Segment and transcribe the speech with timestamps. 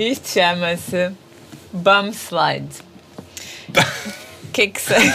[0.00, 1.12] Isto chama-se
[1.74, 2.70] Bum Slide.
[3.68, 5.10] O que é que serve?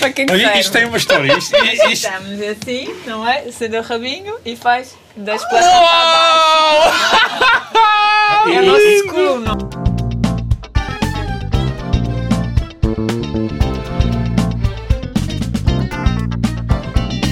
[0.00, 0.58] Para que é que serve?
[0.58, 1.38] isto tem uma história.
[1.38, 3.44] Isto, isto, Estamos assim, não é?
[3.70, 5.80] Dá o rabinho e faz das plantas para
[7.70, 8.48] baixo.
[8.48, 9.56] É o nosso school, não?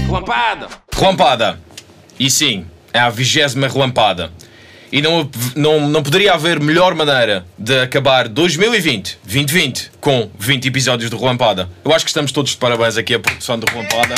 [0.07, 0.69] Relampada!
[0.95, 1.61] Relampada.
[2.17, 4.31] E sim, é a vigésima relampada.
[4.93, 11.11] E não, não, não poderia haver melhor maneira de acabar 2020, 2020, com 20 episódios
[11.11, 11.69] de Relampada.
[11.85, 14.15] Eu acho que estamos todos de parabéns aqui à produção de Relampada.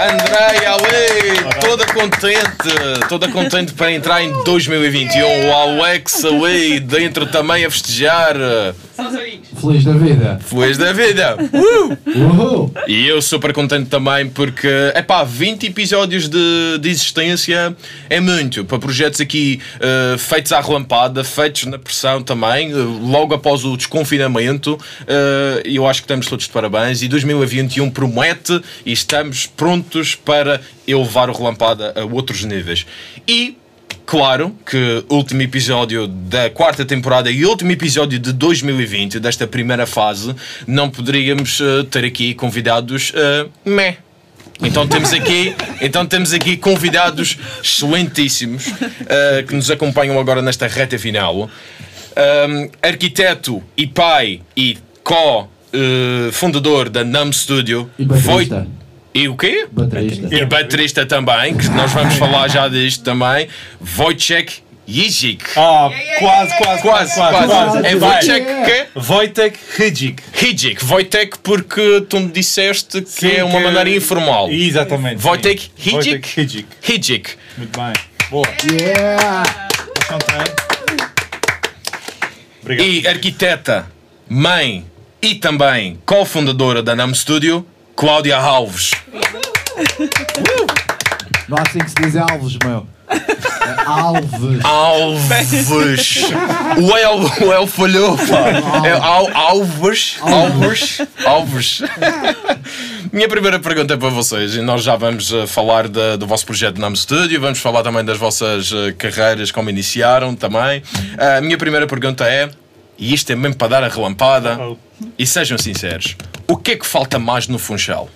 [0.00, 5.48] Andréia, ali, toda contente, toda contente para entrar em 2021.
[5.48, 8.34] O Alex ali dentro também a festejar.
[9.60, 10.40] Feliz da vida.
[10.44, 11.36] Feliz da vida!
[11.52, 12.18] Uh!
[12.18, 12.72] Uhul.
[12.86, 17.74] E eu super contente também porque, epá, 20 episódios de, de existência
[18.10, 23.34] é muito para projetos aqui eh, feitos à relampada, feitos na pressão também, eh, logo
[23.34, 24.53] após o desconfinamento.
[25.06, 27.02] Eh, E eu acho que estamos todos de parabéns.
[27.02, 32.86] E 2021 promete e estamos prontos para elevar o relampada a outros níveis.
[33.26, 33.56] E
[34.06, 40.34] Claro que último episódio da quarta temporada e último episódio de 2020, desta primeira fase,
[40.66, 43.96] não poderíamos eh, ter aqui convidados uh, meh.
[44.60, 48.66] Então temos aqui, então temos aqui convidados excelentíssimos
[49.06, 51.50] eh, que nos acompanham agora nesta reta final.
[52.16, 57.90] Um, arquiteto e pai e co-fundador da NAM Studio.
[57.98, 58.66] E baterista.
[59.12, 59.66] E o quê?
[59.70, 60.28] Baterista.
[60.34, 63.48] E baterista também, que nós vamos falar já disto também.
[63.98, 65.44] Wojciech Jizik.
[65.56, 67.86] ah, quase, quase, Quase, quase.
[67.86, 68.16] É Vai.
[68.16, 68.86] Wojciech quê?
[68.94, 70.22] Wojtek Hidzik.
[70.40, 70.84] Hijic.
[70.84, 74.50] Wojtek porque tu me disseste que Sim, é uma que- maneira informal.
[74.50, 75.24] Exatamente.
[75.24, 75.94] Wojtek Hidzik?
[75.94, 76.66] Wojtek Hidzik.
[76.82, 77.30] Hijic.
[77.56, 77.92] Muito bem.
[78.30, 78.46] Boa.
[78.70, 79.42] Yeah!
[80.08, 80.63] Contente.
[82.64, 82.86] Obrigado.
[82.86, 83.86] E arquiteta,
[84.26, 84.86] mãe
[85.20, 88.92] e também cofundadora da NAM Studio, Cláudia Alves.
[91.46, 92.86] Não há assim que se diz Alves, meu.
[93.86, 94.64] Alves.
[94.64, 96.22] Alves.
[96.78, 98.86] O El, o El falhou, pá.
[98.86, 100.16] É Al, Alves.
[100.20, 100.98] Alves.
[101.24, 101.82] Alves.
[103.12, 106.44] Minha primeira pergunta é para vocês, e nós já vamos eh, falar da- do vosso
[106.46, 110.82] projeto Nam Studio, vamos falar também das vossas eh, carreiras, como iniciaram também.
[111.18, 112.50] A minha primeira pergunta é,
[112.98, 114.76] e isto é mesmo para dar a relampada, Oh.
[115.18, 116.16] e sejam sinceros,
[116.48, 118.08] o que é que falta mais no Funchal?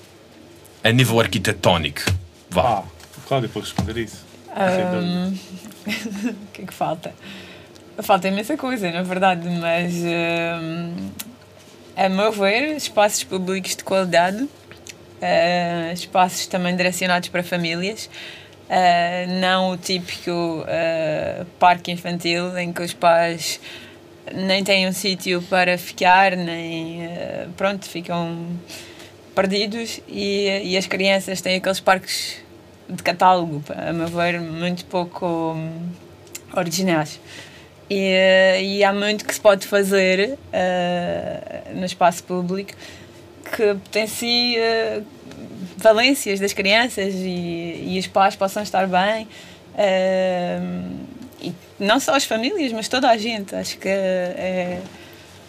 [0.82, 2.02] A nível arquitetónico.
[2.50, 2.62] Vá.
[2.62, 2.82] Ah,
[3.16, 4.27] o Cláudio pode responder isso.
[4.54, 5.34] Ahm,
[6.48, 7.12] O que é que falta?
[8.02, 11.10] Falta imensa coisa, na verdade, mas ahm,
[11.96, 14.48] a meu ver, espaços públicos de qualidade,
[15.20, 18.08] ah, espaços também direcionados para famílias,
[18.70, 23.60] ah, não o típico ah, parque infantil em que os pais
[24.32, 28.46] nem têm um sítio para ficar, nem ah, pronto, ficam
[29.34, 32.36] perdidos e, e as crianças têm aqueles parques
[32.88, 35.88] de catálogo, a meu ver, muito pouco hum,
[36.56, 37.20] originais.
[37.90, 42.72] E, eh, e há muito que se pode fazer eh, no espaço público
[43.56, 44.56] que potencie
[45.76, 49.26] valências das crianças e, e os pais possam estar bem.
[49.76, 50.60] eh,
[51.40, 53.54] e não só as famílias, mas toda a gente.
[53.54, 54.80] Acho que é,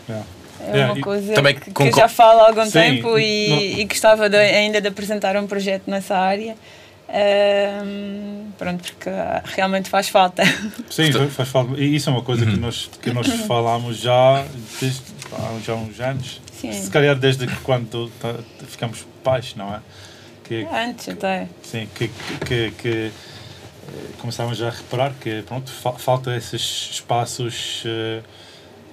[0.08, 0.26] Yeah.
[0.62, 3.80] é Yeah, uma e coisa também que, que já falo há algum Sim, tempo e,
[3.82, 6.56] e gostava de- ainda de apresentar um projeto nessa área.
[7.12, 9.10] Ahm, pronto, porque
[9.56, 10.44] realmente faz falta.
[10.90, 11.80] Sim, faz- faz falta.
[11.80, 14.46] E isso é uma coisa que nós, que nós falámos já
[14.80, 16.42] desde há uns anos.
[16.60, 16.72] Sim.
[16.74, 18.36] Se calhar desde que quando tá-
[18.68, 19.80] ficamos pais, não é?
[20.44, 21.48] Que, Antes até.
[21.64, 23.12] sim, que, que, que, que, eh,
[24.20, 28.22] começámos a reparar que pronto, fa- falta esses espaços eh,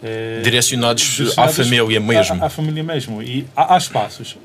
[0.03, 2.43] eh, Direcionados à direcionados família mesmo.
[2.43, 3.23] À, à família mesmo.
[3.23, 4.37] E há, há espaços.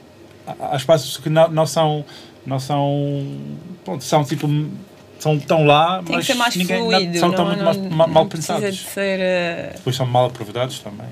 [0.48, 2.06] Há, há espaços que não, não são.
[2.46, 3.38] Não são.
[3.86, 4.48] Pronto, são tipo.
[5.20, 7.14] São tão lá, Tem mas que ser mais ninguém, fluido.
[7.14, 8.88] não, são tão não, muito não, mal, mal, não precisa de pensados.
[8.92, 11.06] ser eh, Depois são mal aproveitados também.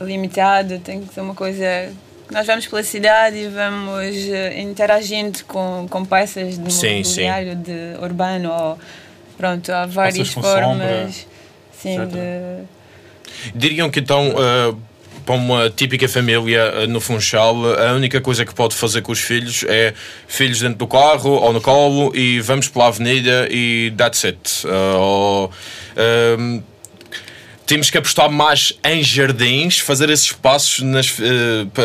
[0.00, 1.92] limitado, tem que ser uma coisa.
[2.30, 7.96] Nós vamos pela cidade e vamos eh, interagindo com, com peças de Sim, mobiliário de
[8.00, 8.78] urbano ou
[9.36, 11.08] pronto, há várias com formas sombra,
[11.72, 12.64] sim, de,
[13.52, 14.74] Diriam que então, eh,
[15.26, 19.20] para uma típica família eh, no Funchal, a única coisa que pode fazer com os
[19.20, 19.92] filhos é
[20.28, 24.38] filhos dentro do carro ou no colo e vamos pela avenida e that's it.
[24.64, 25.50] Eh, ou,
[25.96, 26.62] ehm,
[27.66, 31.82] temos que apostar mais em jardins, fazer esses espaços nas, eh, pa-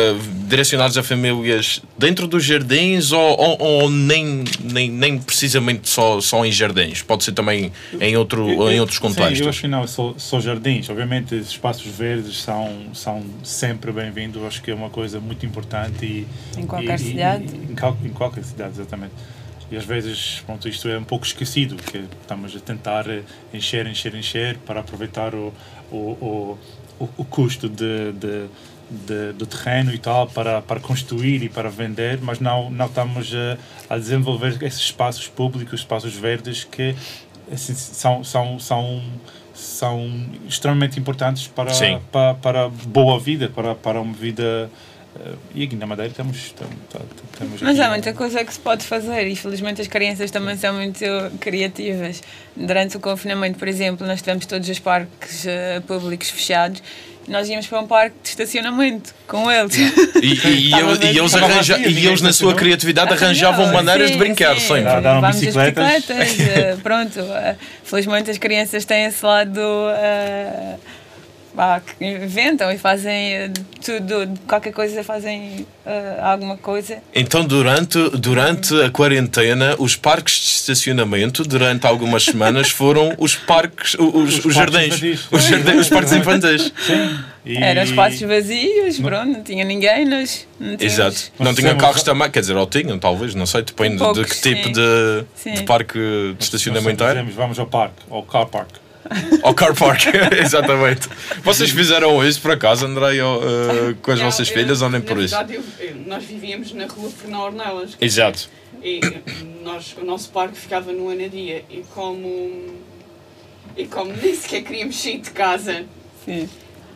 [0.48, 6.44] direcionados a famílias dentro dos jardins ou, ou- ou nem, nem, nem precisamente só, só
[6.46, 7.02] em jardins?
[7.02, 9.46] Pode ser também em, outro, Eu- em outros Sim, eu contextos.
[9.48, 10.88] acho que não, só, só jardins.
[10.88, 14.40] Obviamente, os espaços verdes são, são sempre bem-vindos.
[14.44, 16.04] Acho que é uma coisa muito importante.
[16.06, 16.26] E,
[16.60, 17.44] Em qualquer e- e- cidade.
[17.70, 19.12] em, qual- em qualquer cidade, exatamente.
[19.72, 23.22] E às vezes, pronto, isto é um pouco esquecido, que estamos a tentar eh,
[23.54, 25.50] encher, encher, encher para aproveitar o,
[25.90, 26.58] o,
[27.00, 28.46] o, o, custo de, de,
[28.90, 33.32] de- do terreno e tal para, para construir e para vender, mas não, não estamos
[33.34, 36.94] a, a desenvolver esses espaços públicos, espaços verdes que
[37.50, 39.02] assim, são, são, são,
[39.54, 41.98] são extremamente importantes para, Sim.
[42.12, 44.70] para, para a boa vida, para, para uma vida.
[45.20, 46.52] Eh, E aqui na Madeira temos.
[46.52, 46.74] temos,
[47.38, 50.56] temos Mas há um- muita coisa que se pode fazer e felizmente as crianças também
[50.56, 51.04] são muito
[51.40, 52.22] criativas.
[52.56, 56.82] Durante o confinamento, por exemplo, nós tivemos todos os parques eh, públicos fechados
[57.26, 59.76] e nós íamos para um parque de estacionamento com eles.
[60.22, 64.16] E, e, eles, e, eles, arranja, e eles, na sua criatividade, arranjavam Sim, maneiras de
[64.18, 64.68] brincar sim.
[64.68, 64.84] sempre.
[64.84, 65.94] Dá- Daram Vamos de bicicletas.
[65.94, 67.18] bicicletas, eh, pronto.
[67.20, 69.60] eh, Felizmente as crianças têm esse lado
[69.96, 70.76] eh,
[72.00, 73.50] inventam e fazem eh,
[73.84, 76.98] tudo, qualquer coisa, fazem eh, alguma coisa.
[77.14, 83.94] Então, durante, durante a quarentena, os parques de estacionamento, durante algumas semanas, foram os parques,
[83.98, 85.26] os, os, parques jardins.
[85.30, 86.72] Os, jardins, os parques infantis.
[87.44, 91.32] E- Eram espaços vazios, pronto, não tinha ninguém, nós não tínhamos- Exato.
[91.38, 94.40] Não fizemos- carros também, quer dizer, ou tinham, talvez, não sei, depende de Poucos, que
[94.40, 94.72] tipo sim.
[94.72, 95.54] de, Sim.
[95.54, 95.98] de parque
[96.38, 97.22] de estacionamento era.
[97.24, 98.70] vamos ao parque, ao car park.
[99.42, 100.02] Ou car park,
[100.40, 101.08] exatamente.
[101.42, 104.88] Vocês fizeram isso por acaso, André, ou, eh, com as Não, vossas eu- filhas ou
[104.90, 105.36] nem por isso?
[105.36, 108.48] verdade, eu- nós vivíamos na rua Fernão Ornelas Exato.
[108.82, 109.00] e
[109.62, 112.74] nós, o nosso parque ficava no Anadia e como,
[113.76, 115.84] e como nem sequer queríamos sair de casa,
[116.24, 116.48] Sim.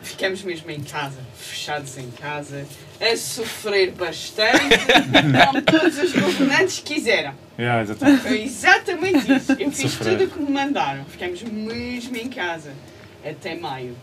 [0.03, 2.65] ficamos mesmo em casa, fechados em casa,
[2.99, 4.57] a sofrer bastante,
[5.45, 7.33] como todos os governantes quiseram.
[7.57, 8.21] Yeah, exatamente.
[8.21, 9.51] Foi exatamente isso.
[9.53, 10.17] Eu fiz Sofrer.
[10.17, 11.05] tudo o que me mandaram.
[11.05, 12.71] Ficamos mesmo em casa.
[13.25, 13.95] Até maio.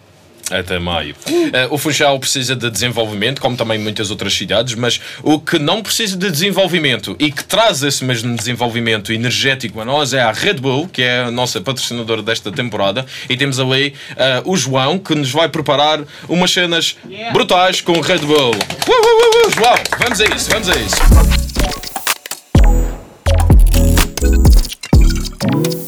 [0.50, 1.16] Até maio.
[1.54, 5.82] Eh, o Funchal precisa de desenvolvimento, como também muitas outras cidades, mas o que não
[5.82, 10.54] precisa de desenvolvimento e que traz esse mesmo desenvolvimento energético a nós é a Red
[10.54, 15.14] Bull, que é a nossa patrocinadora desta temporada, e temos ali eh, o João, que
[15.14, 17.32] nos vai preparar umas cenas Yeah.
[17.32, 18.50] brutais com o Red Bull.
[18.50, 21.93] Uh, uh, uh, uh, João, vamos a isso, vamos a isso.
[25.44, 25.83] O João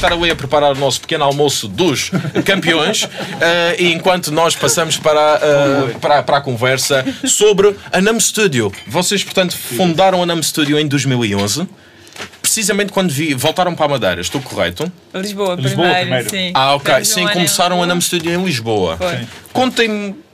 [0.00, 2.10] estar ali a preparar o nosso pequeno almoço dos
[2.46, 3.06] campeões,
[3.40, 8.72] eh, e enquanto nós passamos para, eh, para, para a conversa sobre a NAM Studio.
[8.86, 11.68] Vocês, portanto, fundaram a NAM Studio em 2011,
[12.40, 14.90] precisamente quando vi, voltaram para a Madeira, estou correto?
[15.12, 16.30] Lisboa, Lisboa primeiro, primeiro.
[16.30, 16.52] sim.
[16.54, 17.04] Ah, ok.
[17.04, 17.86] Sim, começaram a.
[17.86, 18.98] NAM Studio em Lisboa.
[19.52, 20.29] Contem-me.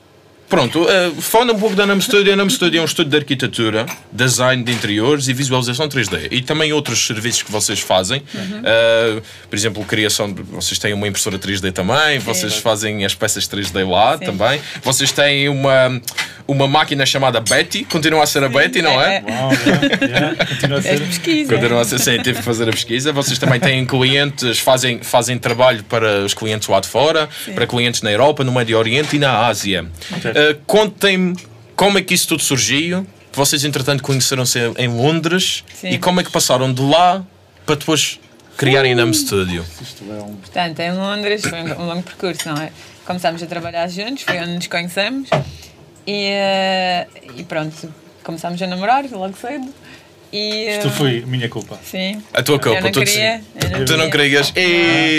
[0.48, 2.32] Pronto, uh, fala um pouco da NAM Studio.
[2.32, 6.28] A NAM Studio é um estúdio de arquitetura, design de interiores e visualização 3D.
[6.30, 8.20] E também outros serviços que vocês fazem.
[8.20, 9.20] Uh,
[9.50, 10.32] por exemplo, criação.
[10.32, 12.20] De, vocês têm uma impressora 3D também.
[12.20, 14.24] Vocês fazem as peças 3D lá Sim.
[14.26, 14.60] também.
[14.84, 16.00] Vocês têm uma,
[16.46, 17.84] uma máquina chamada Betty.
[17.84, 19.16] Continua a ser a Betty, não é?
[19.16, 21.00] É, Uau, yeah, yeah, continua a É ser.
[21.00, 21.54] pesquisa.
[21.54, 23.12] Continua a ser assim, teve que fazer a pesquisa.
[23.12, 28.00] Vocês também têm clientes, fazem, fazem trabalho para os clientes lá de fora, para clientes
[28.02, 29.84] na Europa, no Médio Oriente e na Ásia.
[30.36, 31.34] Uh, Contem-me
[31.74, 33.06] como é que isso tudo surgiu.
[33.32, 35.90] Vocês, entretanto, conheceram-se em Londres Sim.
[35.90, 37.24] e como é que passaram de lá
[37.64, 38.18] para depois
[38.56, 39.64] criarem a NAM Studio.
[39.80, 40.36] Isto é um.
[40.36, 42.70] Portanto, em Londres foi um um longo percurso, não é?
[43.04, 45.28] Começámos a trabalhar juntos, foi onde nos conhecemos
[46.06, 49.68] e, eh, e pronto, começámos a namorar logo cedo.
[50.32, 51.78] E, Isto eh, foi minha culpa.
[51.84, 52.22] Sim.
[52.34, 54.42] A tua Eu culpa, não tu, queria, eu não tu não queria.
[54.42, 54.52] querias,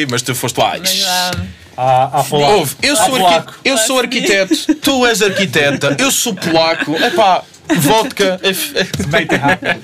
[0.09, 0.75] mas tu foste lá.
[0.77, 1.31] Mas ah,
[1.77, 2.53] Há, há polaco.
[2.53, 3.53] Ouve, eu sou, polaco.
[3.63, 7.43] eu sou arquiteto, tu és arquiteta, eu sou polaco, epá,
[7.77, 8.39] vodka.
[9.39, 9.81] rápido.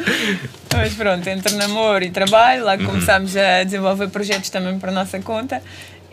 [0.73, 2.65] mas pronto, entre namoro e trabalho, Uhum.
[2.65, 5.61] lá começámos a desenvolver projetos também para a nossa conta.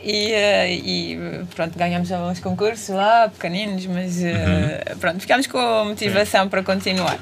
[0.03, 1.19] E, eh, e
[1.55, 4.99] pronto, ganhámos alguns concursos lá, pequeninos, mas eh, Uhum.
[4.99, 7.19] pronto, ficámos com motivação para continuar.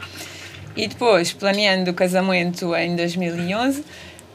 [0.76, 3.84] E depois, planeando o casamento em 2011,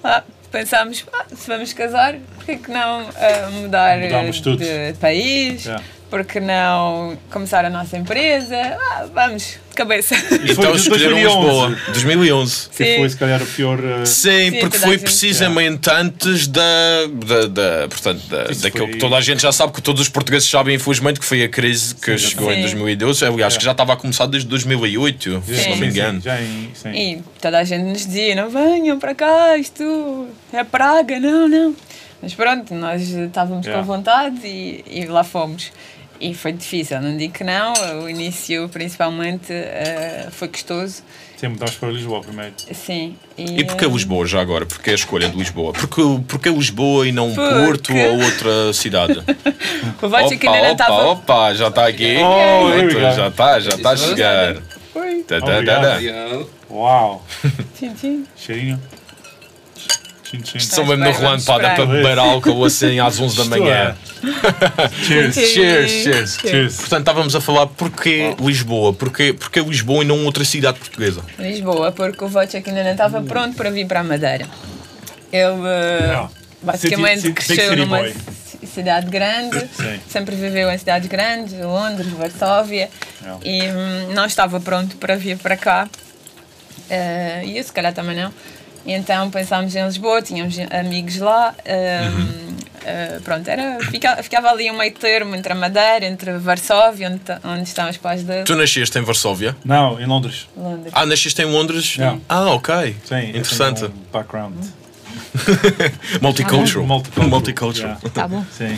[0.04, 0.24] lá
[0.54, 3.98] pensámos, ah, se vamos casar, por que não ah, mudar
[4.40, 4.60] tudo.
[4.60, 5.66] de país?
[5.66, 5.84] Yeah.
[6.12, 8.78] porque não começar a nossa empresa?
[8.80, 10.16] Ah, vamos, de cabeça.
[10.16, 11.48] E foi Então escolheram 2011.
[11.48, 11.78] Lisboa.
[11.94, 12.70] 2011.
[12.70, 12.98] Que Sim.
[13.00, 13.80] foi se calhar o pior.
[13.80, 16.62] uh, Sim, Sim, porque foi precisamente antes da,
[17.12, 20.10] da, da- portanto, da, daquilo foi- que toda a gente já sabe, que todos os
[20.10, 22.62] portugueses sabem, infelizmente, que foi a crise que Sim, chegou em Sim.
[22.62, 23.26] 2012.
[23.26, 26.22] Aliás, que já estava a começar desde 2008, se não me sim, engano.
[26.22, 26.90] já em, sim.
[26.90, 31.76] E toda a gente nos dizia: não venham para cá, isto é praga, não, não.
[32.22, 33.86] Mas pronto, nós estávamos Yeah.
[33.86, 35.72] com vontade e, e lá fomos.
[36.24, 37.74] E foi difícil, não digo que não.
[38.02, 41.04] O início, principalmente, eh, foi custoso.
[41.36, 42.54] Sim, mudámos para Lisboa primeiro.
[42.72, 43.18] Sim.
[43.38, 44.66] E porquê eh, Lisboa já agora?
[44.66, 45.74] Porquê a escolha de Lisboa?
[45.74, 49.22] Porque, porque Lisboa e não Porque- Porto ou outra cidade?
[50.02, 51.08] O Vote que ainda não opa, estava.
[51.10, 52.16] opa, já está aqui.
[52.18, 52.90] Oh, go.
[53.02, 54.56] já está, já está a chegar.
[54.96, 55.24] Oi.
[55.28, 56.00] Tá, tá, tá, tá.
[56.70, 57.26] Uau!
[57.76, 58.26] Tchim, tchim.
[58.38, 58.82] Cheirinho.
[60.34, 60.58] Tchim, tchim.
[60.58, 63.96] Estou mesmo no Rolando Pada para beber álcool assim às 11 da manhã.
[65.06, 65.36] Cheers.
[65.36, 66.38] Cheers, cheers.
[66.40, 66.76] Cheers.
[66.78, 68.94] Portanto, estávamos a falar porquê Lisboa?
[68.94, 71.22] Porquê, porquê Lisboa e não outra cidade portuguesa?
[71.38, 74.48] Lisboa, porque o Vote que ainda não estava pronto para vir para a Madeira.
[75.32, 76.30] Ele eh, Não.
[76.64, 78.14] basicamente City- city- cresceu numa boy.
[78.14, 80.00] ci- cidade grande, Sim.
[80.10, 82.90] sempre viveu em cidades grandes, Londres, Varsóvia,
[83.22, 83.40] Não.
[83.44, 85.88] e hum, não estava pronto para vir para cá.
[86.90, 88.32] Eh, e eu, se calhar, também não.
[88.86, 91.56] E então pensámos em Lisboa, tínhamos amigos lá.
[91.66, 92.54] hum,
[92.86, 97.22] eh, pronto, era, fica- ficava ali um meio termo entre a Madeira, entre Varsóvia, onde,
[97.48, 99.56] onde estão os pais dele, Tu nasceste em Varsóvia?
[99.64, 100.48] Não, em Londres.
[100.58, 100.92] Londres.
[100.94, 101.96] Ah, nasceste em Londres?
[101.98, 102.22] Não.
[102.28, 102.94] Ah, ok.
[103.06, 103.80] Sim, eu Interessante.
[103.82, 104.56] tenho um background.
[106.22, 106.86] Multicultural.
[106.86, 107.30] Multicultural.
[107.30, 107.98] Multicultural.
[107.98, 108.10] Yeah.
[108.14, 108.44] Tá bom.
[108.52, 108.78] Sim.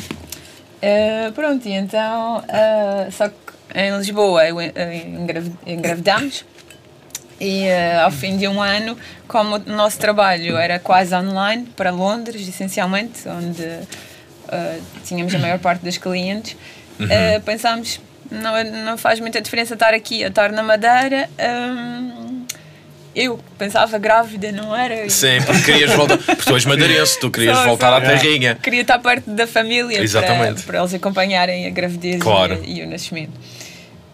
[0.82, 3.36] Eh, pronto, e então, eh, só que
[3.74, 6.46] em Lisboa eu, eh, engrav- engravidamos
[7.40, 11.92] e eh, ao fim de um ano, como o nosso trabalho era quase online para
[11.92, 16.56] Londres, essencialmente, onde eh, tínhamos a maior parte dos clientes,
[17.10, 18.00] eh, pensámos
[18.32, 21.30] não, não faz muita diferença estar aqui a estar na Madeira.
[21.40, 22.46] hum,
[23.16, 25.10] eu pensava grávida, não era?
[25.10, 26.18] Sim, porque querias voltar.
[26.18, 27.98] Porque tu és madeirense, tu querias Sou, voltar sou.
[27.98, 28.56] à terrinha.
[28.62, 30.64] Queria estar perto da família Exatamente.
[30.64, 32.62] Para, para eles acompanharem a gravidez Claro.
[32.66, 33.32] e, e o nascimento.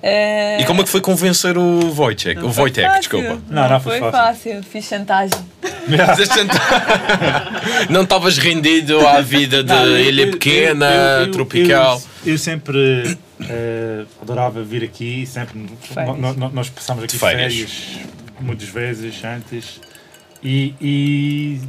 [0.03, 2.39] Eh, E como é que foi convencer o Wojciech?
[2.41, 2.99] não O Wojtek, fácil.
[3.01, 3.41] desculpa.
[3.49, 4.53] Não, não foi foi fácil.
[4.53, 4.63] fácil.
[4.63, 5.39] Fiz chantagem.
[7.89, 12.01] Não estavas rendido à vida de Não, ilha eu- pequena, eu- eu- tropical.
[12.25, 13.17] Eu, eu sempre
[13.49, 15.65] eh, adorava vir aqui, sempre.
[15.81, 16.17] Férias.
[16.17, 17.53] no- no- nós passamos aqui De férias.
[17.53, 17.71] férias.
[18.39, 19.79] muitas vezes antes.
[20.43, 20.73] E.
[20.81, 21.61] e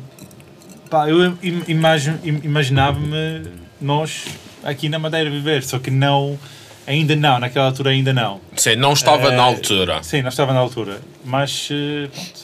[0.90, 3.42] pá, eu im- imagino- im- imaginava-me
[3.80, 4.24] nós
[4.64, 6.38] aqui na Madeira viver, só que não.
[6.86, 8.40] Ainda não, naquela altura ainda não.
[8.56, 10.02] Sim, não estava Eh, na altura.
[10.02, 11.00] Sim, não estava na altura.
[11.24, 12.40] Mas eh, pronto,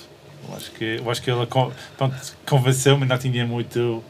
[0.48, 1.48] eu acho que, eu acho que ela
[2.46, 4.02] convenceu-me, não tinha muito.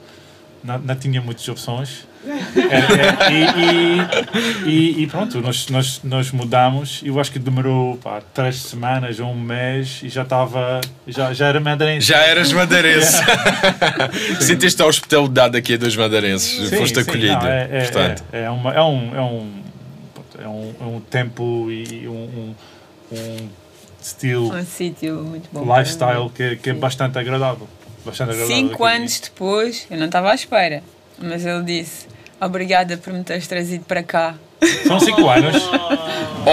[0.62, 2.06] Não, não tinha muitas opções.
[2.28, 7.00] É, é, e, e, e, pronto, nós, nós, nós mudamos.
[7.04, 10.80] Eu acho que demorou pá, três semanas ou um mês e já estava.
[11.06, 12.06] Já, já era madeirense.
[12.08, 13.22] Já eras madeirense.
[14.40, 16.68] Sentiste a hospitalidade aqui dos madeirenses.
[16.68, 17.34] Sim, Foste sim, acolhido.
[17.34, 18.24] não, é, é, portanto.
[18.32, 19.62] é, é, uma, é, um, é, um,
[20.42, 22.54] é, um, é um tempo e um, um,
[23.12, 23.48] um
[24.00, 25.62] estilo, Um sítio muito bom.
[25.76, 27.68] lifestyle que, que é bastante agradável.
[28.04, 30.82] Bastante agradável Cinco anos depois, eu não estava à espera,
[31.18, 32.06] mas ele disse:
[32.40, 34.34] Obrigada por me teres trazido para cá.
[34.86, 35.62] São cinco anos.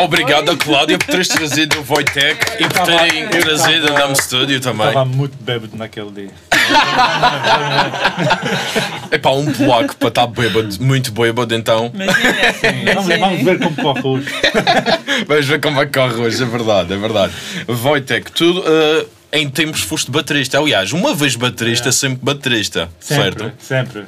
[0.04, 4.60] Obrigado a Cláudia por teres trazido o Wojtek e por terem trazido a Nam Studio
[4.60, 4.88] também.
[4.88, 6.32] Estava muito bêbado naquele dia.
[9.12, 11.92] É pá, um polaco para estar bêbado, muito bêbado, então.
[11.94, 14.28] Imagina, Vamos, ver- vamos ver como corre hoje.
[15.28, 17.34] Vamos ver como é que corre hoje, é verdade, é verdade.
[17.68, 19.06] Wojtek, tu eh,
[19.40, 20.58] em tempos foste baterista.
[20.60, 23.56] Aliás, uma vez baterista, sempre baterista, Sempre, certo?
[23.64, 24.04] sempre.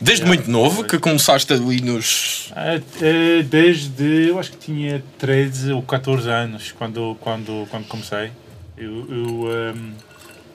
[0.00, 2.52] Desde muito novo que começaste ali nos.
[3.02, 8.30] Eh, Desde, eu acho que tinha 13 ou 14 anos quando, quando, quando comecei.
[8.78, 9.90] Eu, eu, ehm,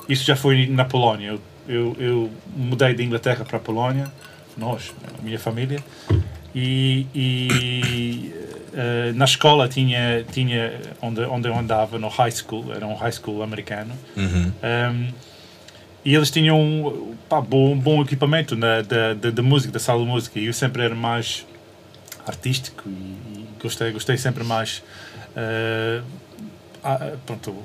[0.08, 1.30] isso já foi na Polónia.
[1.30, 4.12] Eu, eu, eu mudei da Inglaterra para a Polónia,
[4.58, 5.80] nós, a minha família,
[6.54, 8.34] e, e,
[8.74, 13.12] eh, na escola tinha, tinha onde, onde eu andava, no high school, era um high
[13.12, 14.52] school americano, Uhum.
[14.64, 15.08] um,
[16.06, 17.16] e eles tinham um
[17.48, 20.84] bom, bom equipamento na, da, da, da música, da sala de música, e eu sempre
[20.84, 21.46] era mais
[22.28, 24.84] artístico e, e gostei, gostei sempre mais.
[26.84, 27.56] ah, pronto,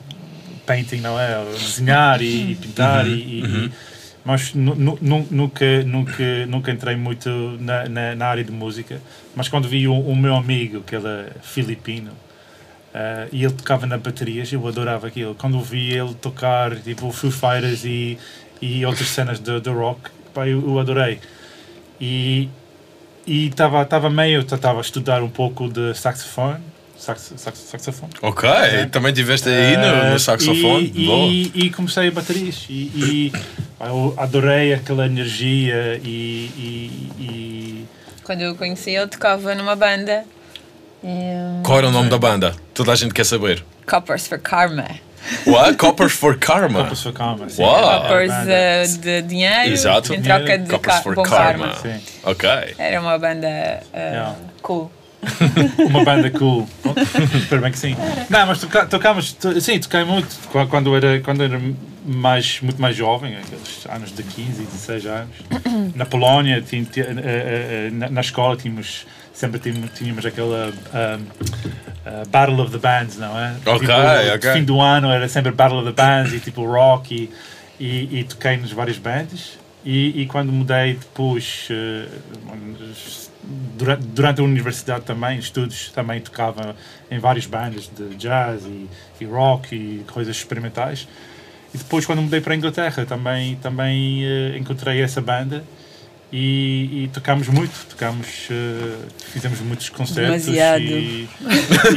[0.68, 1.30] painting, não é?
[1.58, 3.72] Desenhar e, e pintar, e, e- e-
[4.24, 9.00] mas nu- nu- nu- nunca, nunca, nunca entrei muito na, na, na área de música.
[9.34, 12.10] Mas quando vi o, o meu amigo, que ele é filipino,
[12.94, 15.34] ah, e ele tocava na baterias, eu adorava aquilo.
[15.34, 18.18] Quando vi ele tocar tipo Foo Fighters e,
[18.60, 20.00] e outras cenas de, de rock,
[20.34, 21.18] pá, eu, eu adorei.
[22.00, 22.48] E,
[23.26, 26.60] estava tava meio, estava a estudar um pouco de saxofone.
[26.98, 28.12] Sax, sax, saxofone.
[28.22, 28.48] Ok,
[28.90, 30.92] também tiveste aí no, Eh, no saxofone.
[30.94, 31.26] E, Boa.
[31.28, 32.66] e, e comecei a baterias.
[32.68, 33.32] E, e
[33.80, 37.86] eu adorei aquela energia e, e, e
[38.24, 40.24] Quando eu o conheci, ele tocava numa banda.
[41.02, 42.54] E, um, Qual era o nome da banda?
[42.74, 43.64] Toda a gente quer saber.
[43.88, 44.86] Coppers for Karma.
[45.46, 45.76] What?
[45.76, 46.84] Coppers for Karma.
[46.84, 47.48] Copas for Karma.
[47.48, 47.62] sim.
[47.62, 48.02] Uau.
[48.02, 50.14] Coppers eh, de dinheiro Exato.
[50.14, 51.68] em troca de Coppers ca for bom Karma.
[51.74, 51.80] karma.
[52.00, 52.00] Sim.
[52.24, 52.48] Ok.
[52.76, 54.34] Era uma banda eh, Yeah.
[54.62, 54.90] cool.
[55.88, 56.68] Uma banda cool.
[57.36, 57.96] Espero bem que sim.
[58.30, 61.60] Não, mas toca, tocámos, to- sim, toquei muito qua- quando era, quando era
[62.06, 65.34] mais, muito mais jovem, aqueles anos de 15, 16 anos.
[65.94, 70.68] Na Polónia, tin- ti- eh, eh, eh, na, na escola, tínhamos, sempre tínhamos, tínhamos aquela
[70.68, 73.54] um, uh, Battle of the Bands, não é?
[73.66, 74.52] Ok, tipo, ok.
[74.52, 77.28] Fim do ano era sempre Battle of the Bands e tipo rock
[77.78, 79.58] e, e, e toquei nas várias bandas.
[79.84, 82.06] E, e quando mudei depois, eh,
[83.42, 86.74] durante, durante a universidade também, estudos, também tocava
[87.10, 88.88] em várias bandas de jazz e,
[89.20, 91.08] e rock e coisas experimentais.
[91.74, 95.62] E depois, quando mudei para a Inglaterra, também, também eh, encontrei essa banda
[96.32, 98.96] e, e tocámos muito, tocámos, eh,
[99.32, 100.44] fizemos muitos concertos.
[100.44, 100.82] Demasiado.
[100.82, 101.28] E,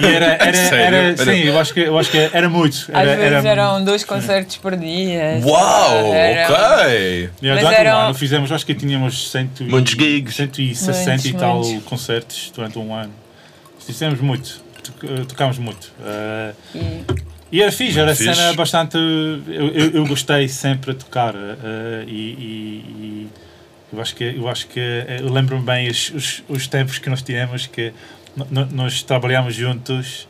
[0.01, 0.77] e era, era, Sério?
[0.77, 2.75] era, Era- sim, eu acho que, eu acho que era muito.
[2.75, 5.41] Às Era, vezes era- eram dois concertos por dia.
[5.43, 6.85] Uau, Era- ok.
[6.87, 10.35] Yeah, Mas durante eram- um ano fizemos, acho que tínhamos cento e- Muitos gigs.
[10.35, 11.83] 160 e Muitos, tal muitos.
[11.85, 13.13] concertos durante um ano.
[13.85, 14.61] Fizemos muito,
[15.03, 15.91] eh, tocámos muito.
[16.05, 18.33] Eh, E e era fixe, era Fixe.
[18.33, 18.95] cena bastante.
[18.95, 21.35] Eu, eu, eu gostei sempre de tocar
[22.07, 22.85] e, e-
[23.27, 23.27] e
[23.91, 27.09] eu acho que eu acho que eh, eu lembro-me bem os, os, os tempos que
[27.09, 27.93] nós tivemos que
[28.71, 30.27] nós trabalhámos juntos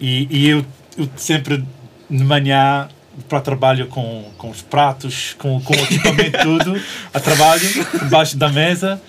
[0.00, 0.66] e, e eu,
[0.98, 1.64] eu sempre
[2.10, 2.88] de manhã
[3.28, 6.80] para trabalho com, com os pratos, com, com o equipamento tudo,
[7.12, 7.62] a trabalho,
[8.02, 9.00] debaixo da mesa.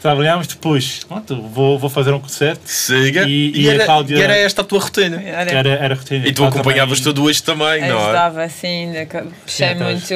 [0.00, 2.62] Trabalhámos depois, pronto, vou, vou fazer um concerto.
[2.64, 3.24] Siga.
[3.28, 5.20] E- E, e a era, Cláudia- e era esta a tua rotina.
[5.22, 6.26] era, Era, era rotina.
[6.26, 8.02] E tu acompanhavas também- tudo isto também, não é?
[8.04, 9.92] ajudava assim, que- puxei atrás.
[10.10, 10.14] muito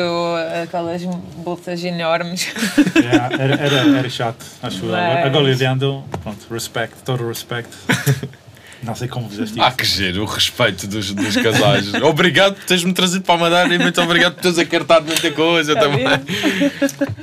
[0.62, 2.48] aquelas bolsas enormes.
[2.96, 4.90] Yeah, era, era, era chato, acho eu.
[4.90, 7.68] Mas- Agora olhando, pronto, respect, todo o respeito.
[8.83, 9.76] Não sei como fizeste Ah, isso.
[9.76, 11.93] que giro, o respeito dos, dos casais.
[12.02, 15.75] obrigado por teres-me trazido para a Madeira e muito obrigado por teres acartado muita coisa
[15.75, 16.04] Tá também.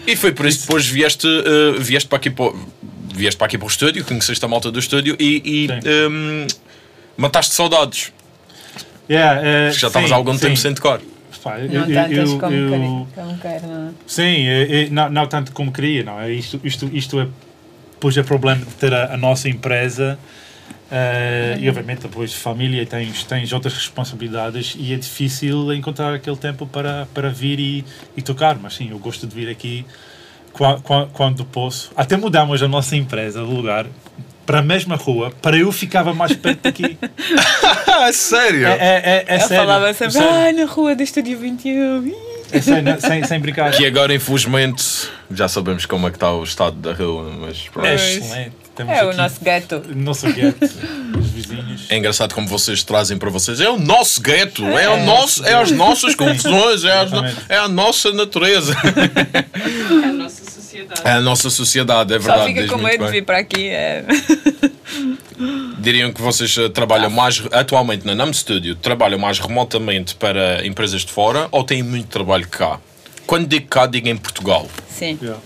[0.08, 2.60] E foi por isso que depois vieste, eh, vieste, para aqui para, o-
[3.14, 5.80] vieste para aqui para o estúdio, conheceste a malta do estúdio e, e Sim.
[5.90, 6.48] ehm,
[7.18, 8.12] mataste saudades.
[9.10, 10.40] Yeah, eh, Já estavas sim, há algum sim.
[10.40, 10.74] tempo sem.
[11.44, 13.92] Pá, eu- Não eu- tantas eu- como, eu- quero, como quero, não é?
[14.06, 14.46] Sim,
[14.92, 16.32] não, não tanto como queria, não é?
[16.32, 17.28] Isto, isto, isto é,
[17.94, 20.20] depois é problema de ter a, a nossa empresa
[20.91, 26.67] eh, e obviamente depois família tens, tens outras responsabilidades e é difícil encontrar aquele tempo
[26.67, 27.86] para, para vir e,
[28.17, 29.86] e tocar, mas sim, eu gosto de vir aqui
[30.54, 31.91] qua- qua- quando posso.
[31.95, 33.86] Até mudamos a nossa empresa de lugar
[34.45, 36.97] para a mesma rua, para eu ficava mais perto daqui.
[37.88, 38.67] Ah, sério?
[38.67, 39.56] É, é, é, é Ele sério.
[39.65, 40.30] falava é sempre, sério.
[40.30, 42.08] ah, na rua do Estúdio 21.
[42.08, 42.13] Ih,
[42.51, 43.71] É sério, sem, sem brincar.
[43.71, 47.86] Que agora, infelizmente, já sabemos como é que está o estado da rua, mas pronto.
[47.88, 48.56] É excelente.
[48.76, 49.84] Temos É o nosso gueto.
[49.94, 50.64] nosso gueto,
[51.20, 51.86] os vizinhos.
[51.90, 53.60] É engraçado como vocês trazem para vocês.
[53.60, 57.12] É o nosso gueto, é, o nosso, é as nossas confusões, é, as
[57.50, 58.74] é a nossa natureza.
[60.02, 61.02] É a nossa sociedade.
[61.04, 62.48] É a nossa sociedade, é Só verdade.
[62.50, 63.68] fica diz com medo de vir para aqui.
[63.70, 64.06] É.
[65.80, 71.02] Diriam que vocês eh, trabalham mais atualmente na NAM Studio, trabalham mais remotamente para empresas
[71.02, 72.80] de fora ou têm muito trabalho cá?
[73.26, 74.68] Quando digo cá, digo em Portugal.
[74.90, 75.18] Sim.
[75.22, 75.42] Yeah.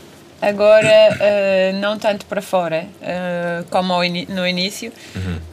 [0.47, 3.95] Agora, eh, não tanto para fora, eh, como
[4.29, 4.91] no início.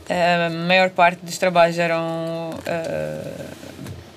[0.09, 2.51] Eh, a maior parte dos trabalhos eram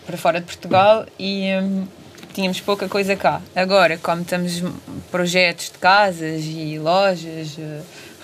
[0.05, 1.87] para fora de Portugal e hum,
[2.33, 3.41] tínhamos pouca coisa cá.
[3.55, 4.61] Agora, como temos
[5.09, 7.57] projetos de casas e lojas,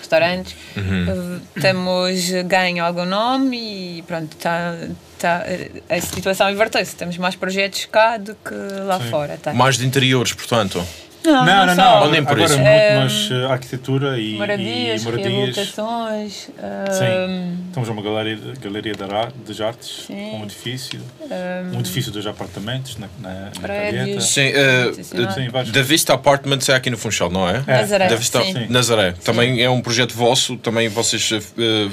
[0.02, 3.58] restaurantes, eh, temos ganho algum nome
[3.98, 4.76] e pronto, tá,
[5.18, 6.96] tá, eh, a situação inverteu-se.
[6.96, 8.54] Temos mais projetos cá do que
[8.86, 9.10] lá Sim.
[9.10, 9.38] fora.
[9.42, 9.54] Tá?
[9.54, 10.84] Mais de interiores, portanto.
[11.24, 12.10] Não, Não, não, não.
[12.12, 12.60] Nem por Agora isso.
[12.60, 15.32] é Ehm, muito mais eh, arquitetura e, Moradias, e moradias.
[15.34, 16.34] reabilitações.
[16.34, 17.30] Sim.
[17.30, 20.36] hum, Temos uma galeria, galeria de, de artes, Sim.
[20.36, 24.02] um edifício, hum, um edifício dos apartamentos na, na, na Prédios.
[24.02, 24.22] Calheta.
[24.22, 25.72] Sim, eh, Sim, vários.
[25.72, 27.64] da Vista Apartments é aqui no Funchal, não é?
[27.68, 27.82] É.
[27.82, 28.54] Nazaré, Da Vista sim.
[28.54, 28.66] Sim.
[28.70, 29.12] Nazaré.
[29.24, 31.90] Também é um projeto vosso, também vocês eh,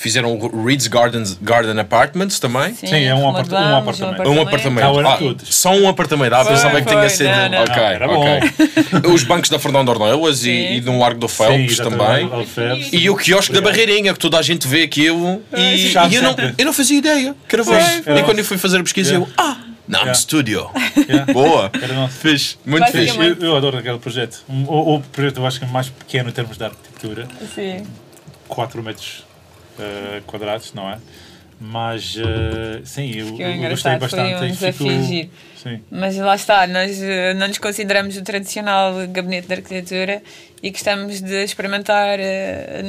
[0.00, 2.74] fizeram o Reed's Gardens, Garden Apartments também.
[2.74, 4.28] Sim, Sim, é um apart- um apartamento.
[4.30, 4.84] Um apartamento.
[5.02, 5.54] Não, Ah, todos.
[5.54, 6.32] só um apartamento.
[6.32, 7.28] Ah, Foi, pensava que tinha sido.
[7.30, 7.62] não, não.
[7.62, 9.10] Ok, Não, era ok.
[9.14, 10.72] Os bancos da Fernando Ornelas e, Sim.
[10.76, 12.88] e de um Largo do Sim, Phelps exatamente, também.
[12.92, 13.60] E o quiosque da.
[13.60, 15.42] Barreirinha, que toda a gente vê aquilo.
[15.56, 17.72] E, Chave e eu, não, eu não fazia ideia que era Sim,
[18.18, 19.28] E quando eu fui fazer a pesquisa, eu.
[19.36, 19.56] Ah!
[19.86, 20.14] Nam Yeah.
[20.14, 20.70] Studio.
[21.08, 21.32] Yeah.
[21.32, 21.68] Boa.
[21.82, 22.14] Era nosso.
[22.14, 22.56] Fixe.
[22.64, 23.16] Muito fixe.
[23.18, 24.38] Eu, eu adoro aquele projeto.
[24.48, 27.84] Um- O, o projeto eu acho que é mais pequeno em termos de arquitetura, Sim.
[28.46, 29.24] 4 metros
[29.78, 30.98] eh, quadrados, não é?
[31.62, 34.44] Mas eh, sim, eu, eu gostei engraçado, foi bastante.
[34.44, 35.30] um desafio giro.
[35.62, 35.80] Sim.
[35.90, 40.22] Mas lá está, nós eh, não nos consideramos o tradicional gabinete de arquitetura
[40.62, 42.18] e gostamos de experimentar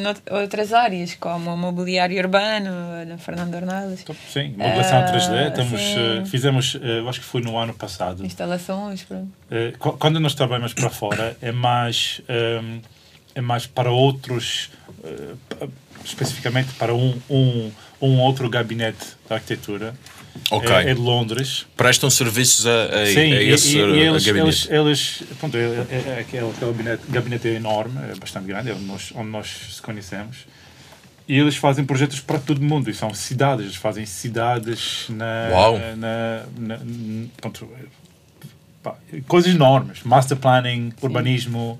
[0.01, 5.47] nout- outras áreas, como o mobiliário urbano, na Fernando Ornelas, Então, Sim, modelação Ah, 3D.
[5.49, 6.19] Estamos, sim.
[6.21, 8.25] eh, fizemos, eu acho que foi no ano passado.
[8.25, 9.27] instalações, pronto.
[9.79, 12.79] Qu- quando nós trabalhamos para fora é mais ehm,
[13.35, 14.69] é mais para outros
[15.49, 15.67] pa-
[16.05, 19.93] especificamente para um, um, um outro gabinete de arquitetura
[20.49, 20.69] Ok.
[20.71, 24.67] é, é de Londres Prestam serviços a, a, sim a esse e- e eles, gabinete.
[24.69, 28.69] eles, eles pronto, é, é, é aquele, aquele gabinete, gabinete é enorme é bastante grande
[28.69, 30.37] é onde nós, onde nós se conhecemos
[31.27, 35.79] e eles fazem projetos para todo mundo e são cidades eles fazem cidades na, Uau.
[35.97, 37.67] na, na- n- pronto,
[38.81, 38.95] pá,
[39.27, 41.77] coisas enormes master planning urbanismo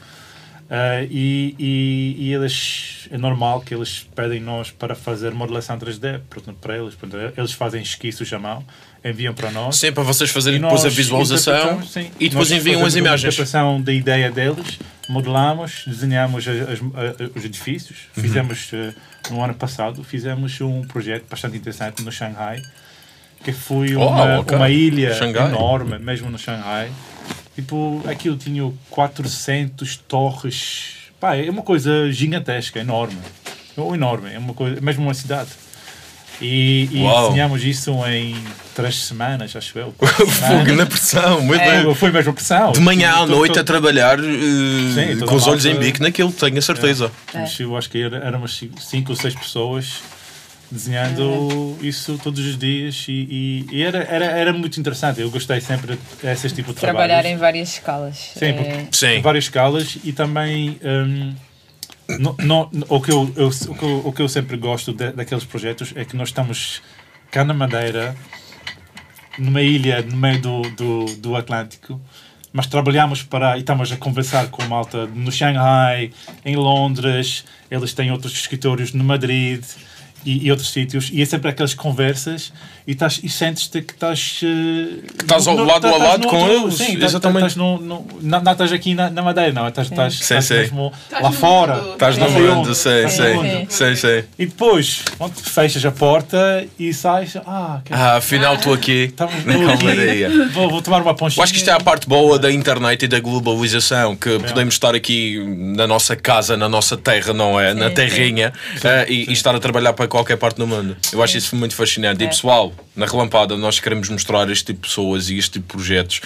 [0.74, 6.22] ah, e, e, e eles é normal que eles pedem nós para fazer modelação 3D
[6.30, 8.64] portanto, para eles portanto, eles fazem esquiços à mão
[9.04, 12.10] enviam para nós Sim, para vocês fazerem depois a visualização sim.
[12.20, 13.34] e depois enviam as imagens.
[13.34, 14.80] interpretação da ideia deles,
[15.10, 17.98] modelamos, desenhamos as- as- a- os edifícios.
[18.16, 18.24] Uhum.
[18.24, 18.94] Fizemos, eh,
[19.32, 22.62] no ano passado, fizemos um projeto bastante interessante no Shanghai,
[23.44, 24.56] que foi Oh, uma, ok.
[24.56, 25.48] uma ilha Xangai.
[25.50, 26.92] enorme, mesmo no Shanghai.
[27.56, 30.94] Tipo, aquilo tinha 400 torres.
[31.20, 33.18] Pá, é uma coisa gigantesca, enorme.
[33.78, 35.50] Ou enorme, é uma coisa, mesmo uma cidade.
[36.42, 37.28] E, e Uau.
[37.28, 38.36] desenhamos isso em
[38.74, 39.94] três semanas, acho eu.
[40.02, 41.92] Fogo na pressão, muito bem.
[41.92, 42.72] É, foi mesmo pressão.
[42.72, 46.32] De manhã à Todo- noite a trabalhar uh, Sim, com os olhos em bico naquilo,
[46.32, 47.12] tenho a certeza.
[47.32, 50.02] Mas eu acho que éramos cinco ou seis pessoas
[50.72, 53.12] desenhando isso todos os dias e,
[53.70, 55.20] e- e era, era, era muito interessante.
[55.22, 57.40] Eu gostei sempre desses tipos de Trabalhar em trabalhos.
[57.42, 58.18] várias escalas.
[58.36, 59.08] Sim, É, Sim.
[59.18, 61.36] em várias escalas e também hum,
[62.20, 65.12] no- no- o, que eu, eu- o, que eu, o que eu sempre gosto de-
[65.12, 66.82] daqueles projetos é que nós estamos
[67.30, 68.16] cá na Madeira,
[69.38, 72.00] numa ilha no meio do, do, do Atlântico,
[72.54, 76.12] mas trabalhamos para e estamos a conversar com malta no Shanghai,
[76.44, 79.64] em Londres, eles têm outros escritórios no Madrid
[80.26, 82.54] e, e outros sítios, e é sempre aquelas conversas
[82.88, 84.40] e, estás, e sentes-te que estás.
[84.44, 87.38] eh, Estás ao no- lado a lado com outro- eles, Sim, estás- exatamente.
[87.48, 90.46] estás no, no, não, não estás aqui na, na Madeira, não, estás, estás, Sim, estás
[90.46, 90.54] sim.
[90.56, 91.82] mesmo Estás lá fora.
[91.94, 93.08] Estás no mundo, sei,
[93.70, 94.24] sei, sei.
[94.38, 95.04] E depois,
[95.44, 99.78] fechas a porta e sais, ah, que- Ah, afinal estou aqui estamos na estou aqui.
[99.86, 100.30] calmaria.
[100.52, 101.40] Vou, vou tomar uma ponchinha.
[101.40, 104.74] Eu acho que isto é a parte boa da internet e da globalização, que podemos
[104.76, 105.44] estar aqui
[105.76, 107.74] na nossa casa, na nossa terra, não é?
[107.74, 110.96] na Sim, terrinha, eh, e, e estar a trabalhar para qualquer parte do mundo.
[111.12, 112.24] Eu acho isso muito fascinante.
[112.24, 112.30] E É.
[112.96, 116.22] na relampada, nós queremos mostrar este tipo de pessoas e este tipo de projetos.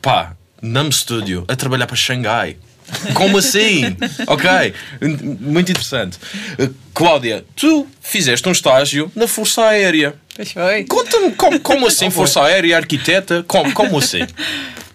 [0.00, 2.56] Pá, Nam Studio, a trabalhar para Xangai.
[3.14, 3.96] Como assim?
[4.26, 4.74] ok,
[5.40, 6.18] muito interessante.
[6.58, 10.14] Eh, Cláudia, tu fizeste um estágio na Força Aérea.
[10.88, 13.44] Conta-me como, como assim, Força Aérea, arquiteta?
[13.46, 14.26] Como, como assim?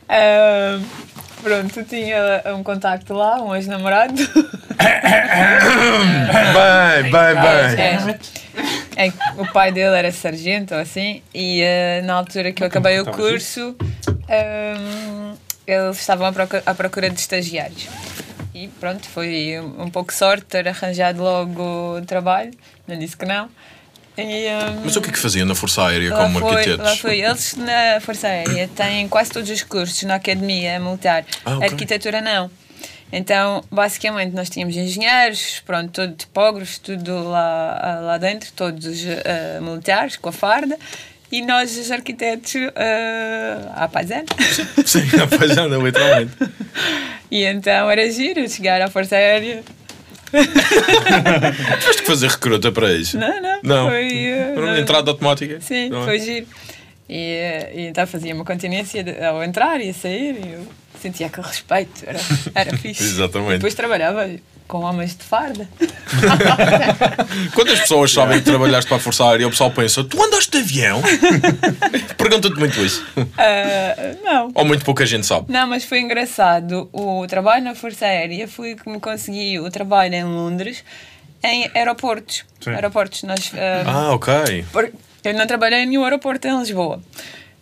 [0.08, 0.80] Ah,
[1.48, 4.14] pronto, tinha um contacto lá, um ex-namorado.
[6.54, 8.20] Bem, bem, bem.
[8.98, 12.68] É, é, o pai dele era sargento ou assim, e ah, na altura que eu
[12.68, 13.76] acabei o curso,
[14.28, 15.34] ah,
[15.66, 17.88] eles estavam à procura, à procura de estagiários.
[18.54, 22.52] E pronto, foi um, um pouco sorte ter arranjado logo o trabalho,
[22.88, 23.50] não disse que não.
[24.18, 26.86] E, ah, Mas o que é que faziam na Força Aérea como foi, arquitetos?
[26.86, 27.22] lá foi.
[27.22, 31.26] Eles na Força Aérea têm quase todos os cursos na academia militar.
[31.46, 31.70] Ah, ok.
[31.70, 32.50] Arquitetura não.
[33.12, 40.18] Então, basicamente, nós tínhamos engenheiros, pronto, todo tipógrafos, tudo lá, lá dentro, todos ah, militares,
[40.18, 40.78] com a farda,
[41.32, 44.26] e nós, os arquitetos, uh, à paisana.
[44.86, 46.34] Sim, apaixona, literalmente.
[47.30, 49.62] E então era giro chegar à Força Aérea.
[51.80, 53.18] Tiveste que fazer recruta para isso?
[53.18, 53.60] Não, não.
[53.64, 53.90] Não.
[53.90, 54.78] Foi, uh, não.
[54.78, 55.60] entrada automática?
[55.62, 56.06] Sim, Não é?
[56.06, 56.48] foi giro.
[57.10, 60.68] E, eh, e então fazia uma continência de- ao entrar e a sair e eu
[61.02, 62.20] sentia aquele respeito, era,
[62.54, 63.02] era fixe.
[63.04, 63.52] Exatamente.
[63.52, 64.30] E depois trabalhava
[64.68, 65.68] com homens de farda.
[67.54, 70.52] Quando as pessoas sabem que trabalhaste para a Força Aérea, o pessoal pensa: tu andaste
[70.52, 71.02] de avião?
[72.18, 73.06] Pergunta-te muito isso.
[73.38, 74.52] Ah, não.
[74.54, 75.52] Ou muito pouca gente sabe.
[75.52, 76.90] Não, mas foi engraçado.
[76.92, 80.84] O trabalho na Força Aérea foi que me consegui o trabalho em Londres
[81.44, 82.44] em aeroportos.
[82.62, 82.72] Sim.
[82.72, 83.24] Aeroportos.
[83.24, 84.66] Nós, ah, Ah, ok.
[84.72, 84.92] Por-
[85.24, 87.02] Eu não trabalhei em nenhum aeroporto em Lisboa.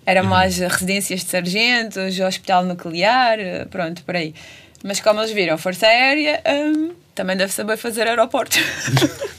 [0.06, 0.30] Era Uhum.
[0.30, 4.36] mais residências de sargentos, hospital nuclear, eh, pronto, por aí.
[4.84, 8.60] Mas como eles viram Força Aérea, hum, também deve saber fazer aeroportos.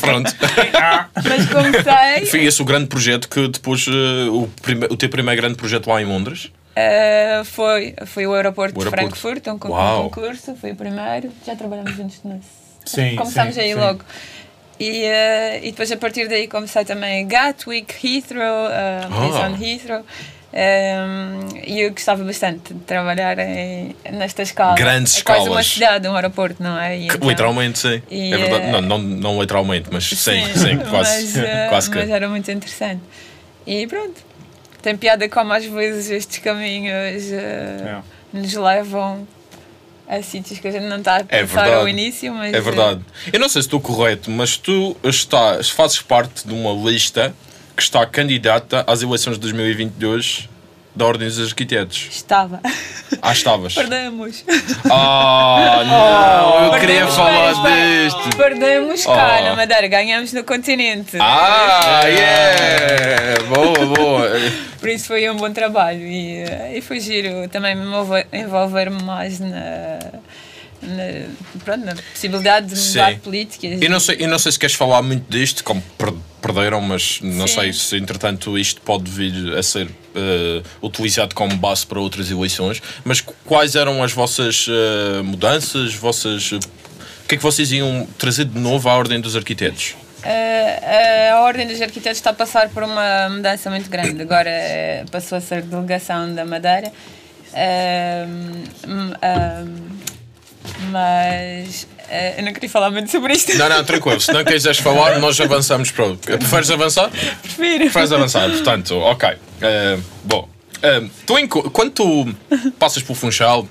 [0.00, 0.34] Pronto.
[1.24, 2.26] Mas comecei.
[2.26, 5.88] Foi esse o grande projeto que depois, eh, o, prime- o teu primeiro grande projeto
[5.88, 6.50] lá em Londres.
[6.76, 9.14] Uh, foi, foi o aeroporto, O aeroporto.
[9.14, 10.00] de Frankfurt, um, Uau.
[10.00, 11.30] um concurso, foi o primeiro.
[11.46, 12.66] Já trabalhamos juntos nesse.
[12.84, 13.78] Sim, Começámos sim, aí sim.
[13.78, 14.00] logo.
[14.78, 19.08] E, uh, e depois a partir daí comecei também Gatwick, Heathrow, uh, Ah.
[19.08, 20.04] Prison Heathrow.
[20.58, 24.74] Um, e eu gostava bastante de trabalhar em, nesta escala.
[24.74, 25.66] Grandes é quase uma escalas.
[25.66, 26.96] cidade, um aeroporto, não é?
[26.98, 28.00] E então- literalmente, sim.
[28.10, 28.64] E, é verdade.
[28.64, 30.16] eh, Não, não, não literalmente, mas sim,
[30.54, 31.26] sim, quase.
[31.26, 31.98] Mas, uh, quase que.
[31.98, 33.02] mas era muito interessante.
[33.66, 34.24] E pronto.
[34.80, 37.98] Tem piada como às vezes estes caminhos uh, É.
[38.32, 39.26] nos levam
[40.08, 41.74] a sítios que a gente não está a É pensar verdade.
[41.74, 43.00] ao início, mas É verdade.
[43.32, 47.34] Eu não sei se estou correto, mas tu estás, fazes parte de uma lista
[47.76, 50.48] que está candidata às eleições de 2022
[50.94, 52.08] da Ordem dos Arquitetos.
[52.10, 52.58] estava.
[53.20, 53.74] Ah, estavas.
[53.74, 54.42] Perdemos.
[54.90, 58.34] Ah, não, eu queria falar deste.
[58.36, 59.44] Perdemos cá Oh.
[59.44, 61.18] na Madeira, ganhamos no continente.
[61.20, 63.42] Ah, yeah!
[63.44, 64.30] Boa, boa.
[64.80, 68.26] Por isso foi um bom trabalho e, eh, e foi giro também me envolver-
[69.02, 69.98] mais na,
[70.86, 73.18] na, pronto, na possibilidade de mudar Sim.
[73.18, 73.82] políticas.
[73.82, 77.20] Eu não, sei, eu não sei se queres falar muito disto, como per- perderam, mas
[77.22, 77.54] não Sim.
[77.60, 82.80] sei se entretanto isto pode vir a ser eh, utilizado como base para outras eleições.
[83.04, 85.94] Mas qu- quais eram as vossas eh, mudanças?
[85.94, 89.94] Vossas, eh, o que é que vocês iam trazer de novo à Ordem dos Arquitetos?
[90.22, 94.20] A, Ordem dos Arquitetos está a passar por uma mudança muito grande.
[94.22, 94.50] Agora
[95.10, 96.92] passou a ser delegação da Madeira.
[97.54, 98.64] Ahm,
[99.22, 99.95] ahm,
[100.90, 103.56] mas eh, eu não queria falar muito sobre isto.
[103.56, 104.20] Não, não, tranquilo.
[104.20, 106.16] Se não quiseres falar, nós avançamos para o.
[106.16, 107.10] Preferes avançar?
[107.10, 107.78] Prefiro.
[107.84, 109.28] Preferes avançar, portanto, ok.
[109.60, 110.48] Eh, bom,
[110.82, 112.34] eh, tu, enco- quando tu
[112.78, 113.66] passas pelo Funchal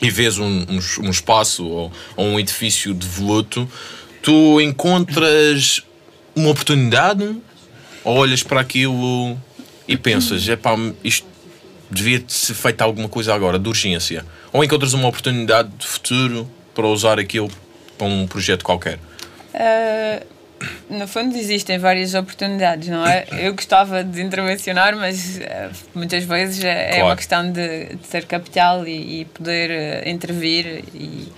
[0.00, 3.68] e vês um, um, um espaço ou, ou um edifício de voluto,
[4.22, 5.82] tu encontras
[6.34, 7.36] uma oportunidade
[8.04, 9.36] ou olhas para aquilo
[9.86, 11.26] e pensas, epá, isto
[11.90, 14.24] devia ser feito alguma coisa agora, de urgência.
[14.52, 17.50] Ou encontras uma oportunidade de futuro para usar aquilo
[17.96, 18.98] para um projeto qualquer.
[19.54, 20.24] Uh,
[20.90, 23.26] no fundo existem várias oportunidades, não é?
[23.40, 27.06] Eu gostava de intervencionar, mas uh, muitas vezes é, é Claro.
[27.06, 30.84] uma questão de, de ter capital e, e poder uh, intervir.
[30.94, 31.32] E,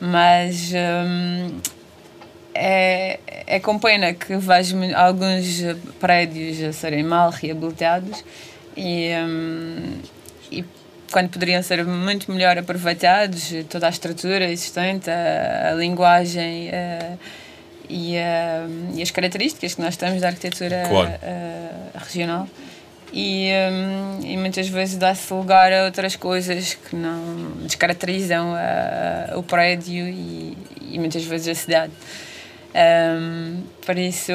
[0.00, 1.58] mas um,
[2.54, 5.62] é, é com pena que vejo alguns
[5.98, 8.22] prédios a serem mal reabilitados
[8.76, 9.98] e, um,
[10.50, 10.64] e
[11.12, 17.12] quando poderiam ser muito melhor aproveitados, toda a estrutura existente, a, a linguagem eh,
[17.88, 21.10] e, a- e as características que nós temos da arquitetura Claro.
[22.06, 22.48] regional.
[23.12, 29.42] E, hum, e muitas vezes dá-se lugar a outras coisas que não descaracterizam a- o
[29.44, 30.58] prédio e,
[30.90, 31.92] e muitas vezes a cidade.
[32.74, 34.32] Hum, por isso.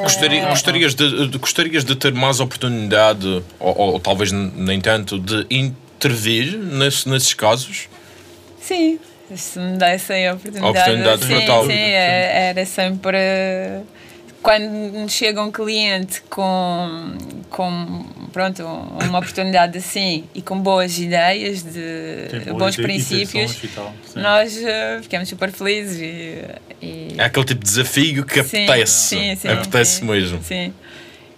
[0.00, 5.46] Gostaria- gostarias, de, de- gostarias de ter mais oportunidade, ou, ou talvez nem tanto, de
[5.50, 7.88] intervir nesse, nesses casos?
[8.60, 8.98] Sim,
[9.36, 10.68] se me dessem a oportunidade.
[10.78, 11.34] Oportunidade sim,
[11.72, 13.18] sim, é- era sempre.
[14.42, 17.14] Quando nos chega um cliente com,
[17.48, 23.94] com pronto, uma oportunidade assim e com boas ideias, de Tem bons ide- princípios, tal,
[24.16, 25.98] nós eh, ficamos super felizes.
[26.00, 26.38] E,
[26.84, 28.92] e- É aquele tipo de desafio que Sim, apetece.
[29.16, 30.42] sim, sim, apetece sim, mesmo.
[30.42, 30.72] Sim.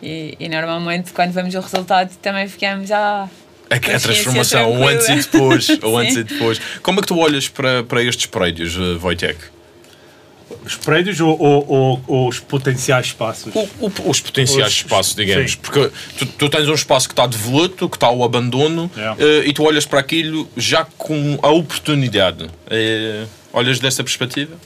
[0.03, 2.91] E, e normalmente quando vemos o resultado também ficamos.
[2.91, 3.29] Ah,
[3.69, 5.69] É que a transformação, o antes e depois.
[5.83, 6.59] o antes e depois.
[6.83, 9.39] Como é que tu olhas para, para estes prédios, eh, Wojtek?
[10.65, 13.55] Os prédios ou, ou- ou- os potenciais espaços?
[13.55, 15.53] O- o- os potenciais Os- espaços, digamos.
[15.53, 15.59] sim.
[15.61, 19.23] Porque tu, tu tens um espaço que está de voluto, que está ao abandono, Yeah.
[19.23, 22.49] eh, e tu olhas para aquilo já com a oportunidade.
[22.71, 24.57] Eh, olhas dessa perspectiva?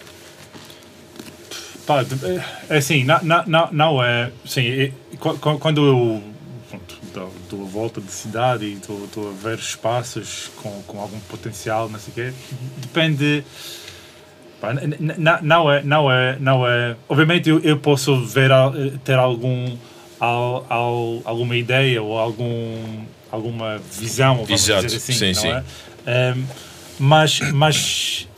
[1.87, 2.15] Pá, de-
[2.69, 4.31] é assim, não, não, não, é.
[4.45, 6.23] Sim, qu- qu- quando eu
[7.49, 11.89] dou, a volta de cidade e estou estou a ver espaços com, com algum potencial,
[11.89, 12.33] não sei o quê,
[12.77, 13.43] depende.
[14.61, 14.75] Pá,
[15.42, 16.97] não é, não é, não é.
[17.09, 19.77] Obviamente eu, eu posso ver, al- ter algum,
[20.18, 25.49] al, al, alguma ideia ou algum, alguma visão, vamos Exato, dizer assim, sim, não sim.
[25.49, 25.64] é?
[26.07, 26.44] Ehm,
[26.99, 28.29] mas, mas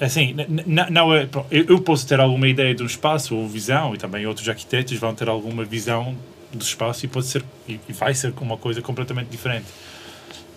[0.00, 3.94] assim, n- n- não é, eu, posso ter alguma ideia de um espaço ou visão
[3.94, 6.14] e também outros arquitetos vão ter alguma visão
[6.52, 9.66] do espaço e pode ser e, vai ser uma coisa completamente diferente.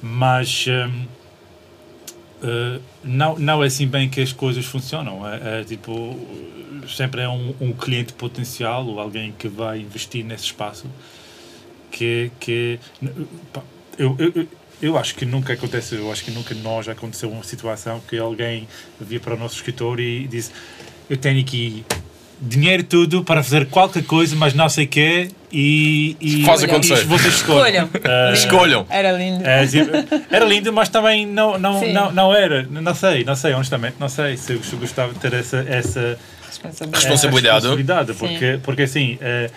[0.02, 1.06] Mas hum,
[2.44, 5.28] eh, não, não é assim bem que as coisas funcionam.
[5.28, 6.18] É, é tipo,
[6.88, 10.86] sempre é um, um cliente potencial ou alguém que vai investir nesse espaço
[11.92, 12.80] que, que
[13.52, 13.62] pá,
[13.98, 14.48] eu, eu,
[14.82, 18.68] eu- acho que nunca acontece, eu acho que nunca nós aconteceu uma situação que alguém
[19.00, 20.52] via para o nosso escritório e disse
[21.10, 21.86] eu tenho aqui
[22.40, 26.66] dinheiro tudo para fazer qualquer coisa, mas não sei o quê e, e, Faz e
[26.66, 27.04] acontecer.
[27.06, 27.84] vocês escolhem.
[27.84, 27.90] Escolham.
[28.06, 28.86] Ah, Escolham.
[28.90, 29.46] Era lindo.
[29.46, 29.80] é, assim,
[30.30, 31.94] era lindo, mas também não, não, Sim.
[31.94, 32.64] não, não era.
[32.70, 37.04] Não sei, não sei, honestamente, não sei se eu gostava de ter essa, essa Responsabilidade.
[37.06, 37.56] Responsabilidade.
[37.68, 38.18] responsabilidade, Sim.
[38.20, 39.50] porque, porque assim, eh,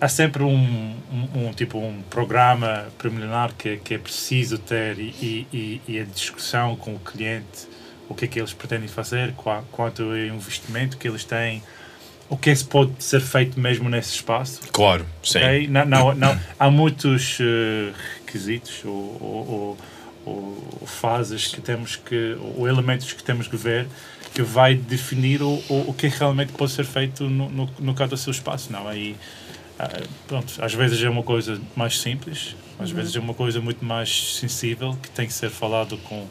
[0.00, 0.94] há sempre um,
[1.34, 6.00] um, um tipo um programa preliminar que, que é preciso ter e, e, e- e
[6.00, 7.66] a discussão com o cliente,
[8.08, 11.62] o que é que eles pretendem fazer, qua- quanto ao investimento que eles têm,
[12.28, 14.60] o que é que pode ser feito mesmo nesse espaço.
[14.72, 15.38] Claro, sim.
[15.38, 15.68] Ok?
[15.68, 19.78] Não, não, não, há muitos eh, requisitos ou, ou, ou-
[20.80, 23.86] ou fases que temos que, ou elementos que temos que ver
[24.34, 28.10] que vai definir o, o, o que realmente pode ser feito no, no, no caso
[28.10, 28.70] do seu espaço.
[28.72, 29.14] Não, aí,
[29.78, 29.88] ah,
[30.26, 32.96] pronto, às vezes é uma coisa mais simples, às Uhum.
[32.96, 36.26] vezes é uma coisa muito mais sensível que tem que ser falado com,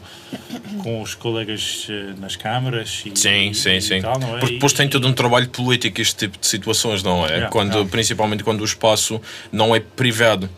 [0.82, 4.00] com os colegas eh, nas câmaras e, Sim, e- sim, sim.
[4.00, 4.38] tal, é?
[4.38, 7.30] Porque depois tem todo um trabalho político este tipo de situações, não é?
[7.30, 7.90] Yeah, quando, yeah.
[7.90, 10.48] Principalmente quando o espaço não é privado.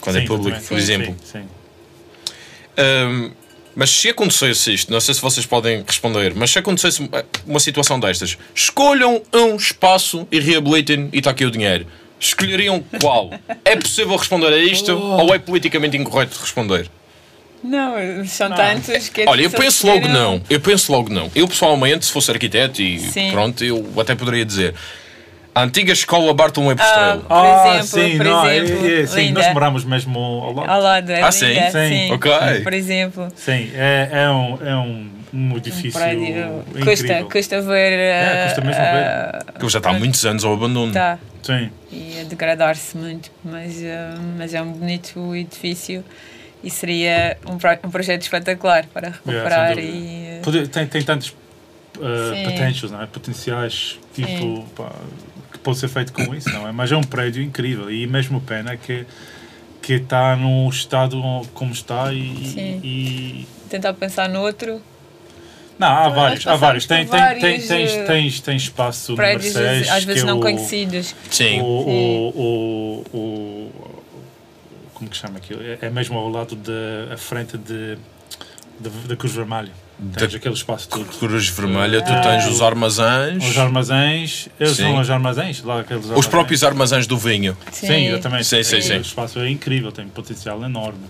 [0.00, 0.68] Quando é Sim, público, exatamente.
[0.68, 1.16] por exemplo.
[1.24, 1.48] Sim, sim.
[2.76, 3.30] Ahm,
[3.76, 7.08] mas se acontecesse isto, não sei se vocês podem responder, mas se acontecesse
[7.46, 11.86] uma situação destas, escolham um espaço e reabilitem e está aqui o dinheiro.
[12.28, 13.30] Escolheriam qual?
[13.64, 16.88] É possível responder a isto ou é politicamente incorreto responder?
[17.62, 17.94] Não,
[18.26, 18.56] são Não.
[18.56, 20.40] tantos que é Olha, eu penso logo não.
[20.48, 21.30] Eu penso logo não.
[21.34, 23.30] Eu pessoalmente, se fosse arquiteto e Sim.
[23.30, 24.74] pronto, eu até poderia dizer.
[25.54, 27.16] A antiga escola Bartolomeu Ah, Estrela.
[27.20, 30.70] Por Ah, exemplo, sim, por não, é- exemplo, é- sim, nós moramos mesmo ao lado.
[30.70, 31.46] Ao lado, é Ah, sim?
[31.46, 31.88] linda, Sim.
[32.08, 32.12] sim.
[32.12, 32.30] Ok.
[32.62, 36.22] Por exemplo, Sim, é, é, um, é um, um um edifício prédio.
[36.22, 36.64] incrível.
[36.84, 37.92] Custa, custa ver.
[37.92, 40.92] É, custa mesmo ah, Que já está há muitos anos ao abandono.
[40.92, 41.18] Tá.
[41.42, 46.02] Sim, E a degradar-se muito, mas, ah, mas é um bonito edifício
[46.62, 50.38] e seria um, pro- um projeto espetacular para recuperar sem e.
[50.38, 51.28] ah, Pode- tem, tem tantos
[51.98, 53.06] uh, potentials, não é?
[53.06, 54.90] potenciais tipo, pá,
[55.52, 56.72] que pode ser feito com isso, não é?
[56.72, 59.04] Mas é um prédio incrível e mesmo pena que
[59.82, 61.20] que está no estado
[61.52, 62.80] como está e, Sim.
[62.82, 64.80] e- tentar pensar no outro
[65.78, 69.16] não há Nós vários há vários tem, tem, tem, tens, eh, tens, tens espaço no
[69.16, 71.14] prédios Mercedes às vezes é não o- conhecidos.
[71.30, 71.60] Sim.
[71.60, 74.02] O, o, o, o-
[74.94, 75.60] como que chama aquilo?
[75.62, 77.96] É- É mesmo ao lado da frente de,
[78.80, 79.72] de, da Cruz Vermelha.
[80.16, 81.04] Tens Da- aquele espaço todo.
[81.04, 84.82] Cruz Vermelha, tu tens os armazéns, Os armazéns, eles Sim.
[84.82, 87.56] são os armazéns, lá aqueles os próprios armazéns do vinho.
[87.70, 88.44] Sim, exatamente.
[88.46, 88.96] Sim, sim, E sim.
[88.98, 91.04] O espaço é incrível, tem um potencial enorme.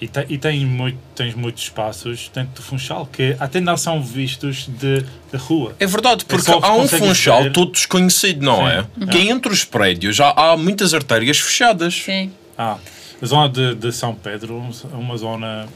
[0.00, 4.02] E, te, e tem muito, tens muitos espaços dentro do Funchal que até não são
[4.02, 5.74] vistos de, de rua.
[5.80, 8.72] É verdade, porque só há um funchal ver- todo desconhecido, não Sim.
[9.02, 9.06] é?
[9.10, 11.94] Que entre os prédios já há muitas artérias fechadas.
[11.94, 12.30] Sim.
[12.58, 12.76] Ah,
[13.22, 15.66] a zona de, de São Pedro é uma zona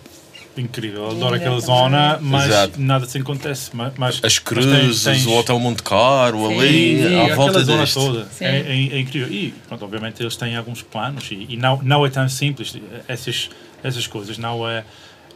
[0.56, 1.04] incrível.
[1.04, 2.80] Eu Adoro aquela zona, mas Exato.
[2.80, 3.70] nada se acontece.
[3.72, 7.34] Mas, mas As mas cruzes, tens- tens- o Hotel Monte Caro, Sim, ali, sim, à
[7.34, 7.94] volta zona deste.
[7.94, 8.28] toda.
[8.40, 9.32] É, é- é incrível.
[9.32, 12.74] E, pronto, obviamente, eles têm alguns planos e, e não, não é tão simples.
[13.08, 13.48] Essas,
[13.82, 14.84] essas coisas não é,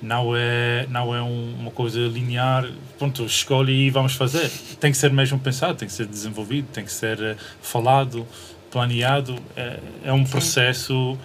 [0.02, 2.66] não é, não é um- uma coisa linear.
[2.98, 4.50] Pronto, escolhe e vamos fazer.
[4.80, 8.26] Tem que ser mesmo pensado, tem que ser desenvolvido, tem que ser eh, falado,
[8.70, 9.37] planeado.
[9.57, 11.16] É, é um processo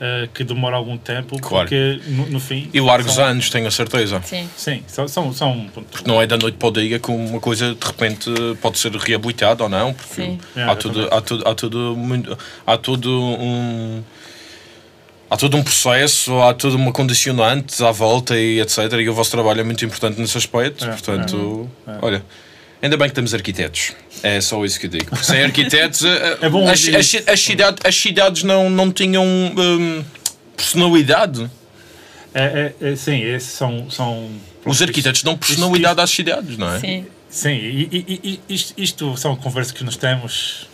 [0.00, 1.64] eh, que demora algum tempo, Claro.
[1.68, 2.68] porque no, no fim.
[2.72, 4.20] E largos são- anos, tenho a certeza.
[4.24, 4.48] Sim.
[4.56, 5.08] Sim, são.
[5.08, 8.30] são, são pronto, Não é da noite para o dia que uma coisa de repente
[8.60, 10.38] pode ser reabilitada ou não, porque Sim.
[10.54, 14.04] É, há, tudo, há, tudo, há, tudo há todo um.
[15.30, 18.78] Há todo um processo, há toda uma condicionante à volta e etc.
[19.00, 20.84] E o vosso trabalho é muito importante nesse aspecto.
[20.84, 21.90] É, portanto, é.
[21.90, 21.98] É.
[22.00, 22.24] olha,
[22.82, 23.92] ainda bem que temos arquitetos.
[24.22, 25.06] É só isso que eu digo.
[25.06, 29.24] Porque sem arquitetos, eh, É bom as, as, as cidade- as cidades não, não tinham
[29.24, 30.04] hum,
[30.56, 31.48] personalidade.
[32.34, 33.90] É, é, é, sim, esses são.
[33.90, 34.30] são
[34.64, 36.80] Os arquitetos dão personalidade às cidades, não é?
[36.80, 37.06] Sim.
[37.30, 40.66] Sim, e, e- e- isto, isto são conversas que nós temos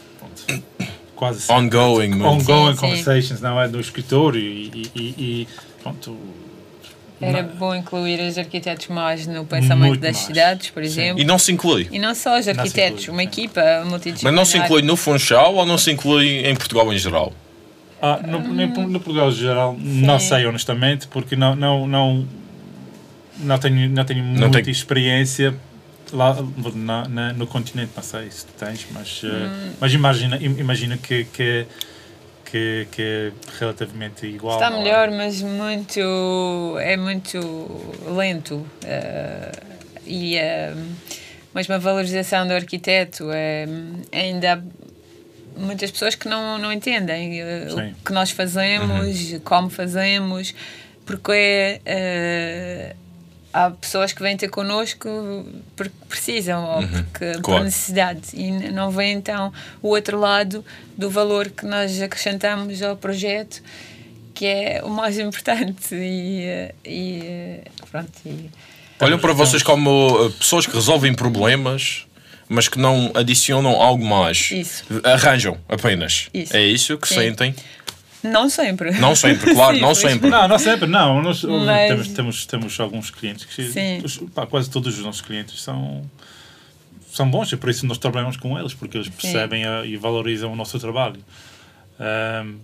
[1.14, 1.50] quase.
[1.50, 2.76] Ongoing, ongoing Sim, sim.
[2.80, 3.68] conversations, não é?
[3.68, 5.48] No escritório e, e, e-
[5.82, 6.16] pronto.
[7.20, 10.26] Era na- bom incluir os arquitetos mais no pensamento Muito das mais.
[10.26, 10.88] cidades, por Sim.
[10.90, 11.20] exemplo.
[11.22, 11.88] E não se inclui.
[11.90, 13.28] E não só os arquitetos, inclui, uma sim.
[13.28, 14.24] equipa multidisciplinar.
[14.24, 17.32] Mas não se inclui no Funchal ou não se inclui em Portugal em geral?
[18.02, 22.26] Ah, no, no, no Portugal geral, não sei honestamente, porque não, não, não,
[23.38, 25.54] não tenho, não tenho Não muita tem- experiência
[26.12, 26.36] lá
[26.74, 29.72] na, na- no continente, não sei se tens, mas, eh, Hum.
[29.80, 31.66] mas imagina, im- imagina que, que,
[32.44, 34.60] que, que é relativamente igual.
[34.62, 34.78] Está é?
[34.78, 36.00] melhor, mas muito.
[36.80, 37.40] é muito
[38.16, 38.64] lento.
[38.84, 39.52] eh,
[40.06, 40.74] e eh,
[41.54, 43.66] mesmo a valorização do arquiteto é,
[44.12, 47.32] ainda há muitas pessoas que não, não entendem
[47.70, 47.92] Sim.
[47.92, 50.54] o que nós fazemos, como fazemos.
[51.06, 52.94] porque é,
[53.54, 55.08] há pessoas que vêm ter connosco
[55.76, 57.64] porque precisam ou porque por claro.
[57.64, 60.64] necessidade e não vem então o outro lado
[60.98, 63.62] do valor que nós acrescentamos ao projeto
[64.34, 68.50] que é o mais importante e, e pronto e,
[69.00, 72.06] Olham para vocês como uh, pessoas que resolvem problemas,
[72.48, 74.50] mas que não adicionam algo mais.
[74.50, 74.84] Isso.
[75.02, 76.28] Arranjam apenas.
[76.32, 76.56] Isso.
[76.56, 77.16] É isso que Sim.
[77.16, 77.54] sentem?
[78.28, 79.98] Não sempre Não sempre, claro, Sim, não pois.
[79.98, 80.30] sempre.
[80.30, 81.22] Não, não sempre, não.
[81.22, 84.00] Nós, Mas- temos, temos, temos alguns clientes que Sim.
[84.04, 86.08] os- pá, quase todos os nossos clientes são,
[87.12, 90.52] são bons e por isso nós trabalhamos com eles, porque eles percebem a- e valorizam
[90.52, 91.20] o nosso trabalho.
[91.98, 92.56] Ahm,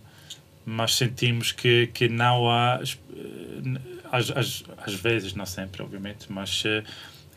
[0.67, 3.81] mas sentimos que, que não há, eh,
[4.13, 6.83] às, às, às vezes, não sempre, obviamente, mas eh,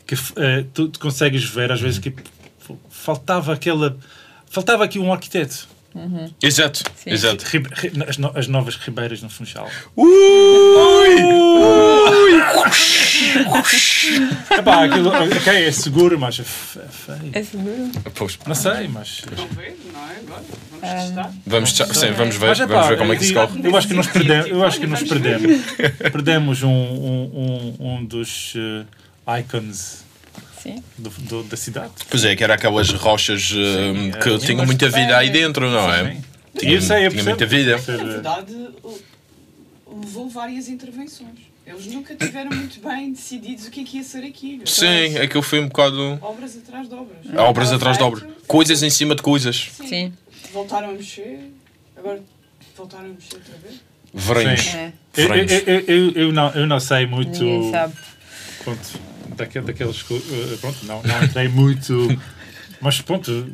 [0.06, 2.12] que eh, tu, tu consegues ver às vezes que
[2.90, 3.96] faltava aquela.
[4.48, 5.68] Faltava aqui um arquiteto.
[6.42, 7.10] Exato, Sim.
[7.10, 7.44] exato.
[7.46, 9.68] Ri- ri- as, no- as novas ribeiras no Funchal.
[14.50, 17.30] Epá, aquilo ok, é seguro, mas é fe- feio.
[17.32, 19.22] é seguro Pois, Não sei, mas.
[19.36, 19.72] Não é?
[20.26, 20.42] Agora,
[21.46, 21.84] vamos testar.
[21.86, 23.60] Vamos, sim, vamos ver, Mas, epá, vamos ver como é que se corre.
[23.62, 25.60] eu acho que nós perdemos, eu acho que nós perdemos,
[26.12, 28.54] perdemos um, um, um, um dos
[29.26, 30.03] eh, icons
[30.98, 31.92] do, do- da cidade.
[32.08, 35.70] Pois é, que era aquelas rochas uh, Sim, que é, tinham muita vida aí dentro,
[35.70, 36.12] não é?
[36.14, 36.24] Sim.
[36.58, 37.28] Tinha- eu sei, eu tinha percebo.
[37.30, 37.70] muita vida.
[37.72, 37.98] Percebo.
[38.04, 38.68] Na verdade,
[39.86, 41.54] levou várias intervenções.
[41.66, 44.66] Eles nunca tiveram muito bem decididos o que é que ia ser aquilo.
[44.66, 46.18] Sim, aquilo foi um bocado.
[46.20, 47.18] Obras atrás de obras.
[47.36, 48.24] Obras Estava atrás de obras.
[48.46, 49.70] Coisas em cima de coisas.
[49.74, 49.86] Sim.
[49.86, 50.12] sim
[50.52, 51.50] Voltaram a mexer,
[51.96, 52.22] agora
[52.76, 53.80] voltaram a mexer outra vez.
[54.12, 54.60] Veremos.
[54.60, 54.76] Sim.
[54.76, 54.92] é.
[55.16, 57.42] Eu, eu, eu, eu, eu não, eu não sei muito.
[57.42, 57.94] ninguém sabe
[58.62, 58.80] Pronto,
[59.36, 60.02] daque- daqueles.
[60.02, 62.20] co- eh, Pronto, não, não entrei muito.
[62.80, 63.46] Mas pronto.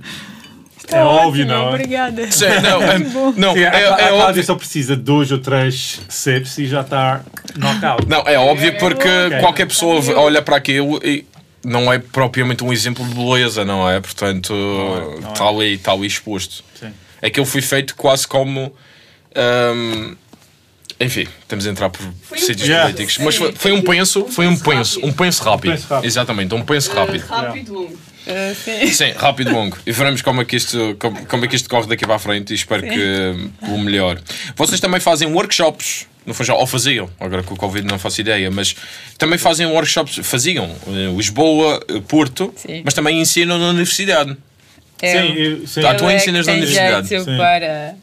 [0.88, 1.68] É Tá óbvio, ótimo, não é?
[1.68, 2.98] obrigada Sim, não, é,
[3.36, 4.44] não, Sim, é, a, a é Cláudia óbvio.
[4.44, 7.20] só precisa de dois ou três ceps e já está
[7.56, 8.08] knockout.
[8.08, 9.38] Não, é óbvio porque Ok.
[9.40, 11.24] qualquer pessoa olha para aquilo e
[11.64, 14.00] não é propriamente um exemplo de beleza, não é?
[14.00, 15.32] Portanto, é, não é.
[15.32, 16.64] está ali, está ali exposto.
[16.80, 16.92] Sim.
[17.22, 18.74] Aquilo foi feito quase como.
[19.36, 20.16] hum,
[21.00, 22.82] enfim, temos a entrar por Foi um sítios penso.
[22.82, 23.18] políticos.
[23.18, 25.72] Mas foi, foi um penso, foi um penso, um penso rápido.
[25.72, 26.06] penso rápido.
[26.06, 27.24] Exatamente, um penso rápido.
[27.24, 27.94] Uh, rápido, longo.
[27.94, 29.78] Uh, sim Sim, rápido longo.
[29.86, 32.18] E veremos como é, que isto, como, como é que isto corre daqui para a
[32.18, 34.20] frente e espero que o melhor.
[34.54, 38.50] Vocês também fazem workshops, no Funchal, ou faziam, agora com o Covid não faço ideia,
[38.50, 38.76] mas
[39.16, 42.82] também fazem workshops, faziam em Lisboa, eh, Porto, Sim.
[42.84, 44.36] mas também ensinam na universidade.
[45.00, 45.80] É, Sim, eu, sim.
[45.80, 47.08] Tá, tu é ensinas na universidade.
[47.08, 47.36] jeito Sim.
[47.38, 47.94] para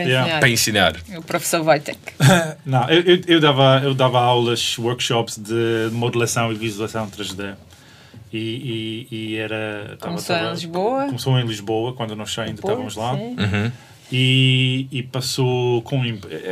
[0.00, 0.38] Yeah.
[0.38, 0.96] Para ensinar.
[1.16, 1.98] O professor Wojtek.
[2.66, 7.54] Não, eu, eu, eu dava, eu dava aulas, workshops de modelação e visualização 3D.
[8.32, 9.96] E, e, e era.
[9.98, 11.04] tava- Começou em tava- Lisboa?
[11.06, 13.14] Começou em Lisboa, quando nós ainda estávamos lá.
[13.16, 13.36] Sim.
[13.38, 13.72] Uhum.
[14.12, 16.02] E, e passou com.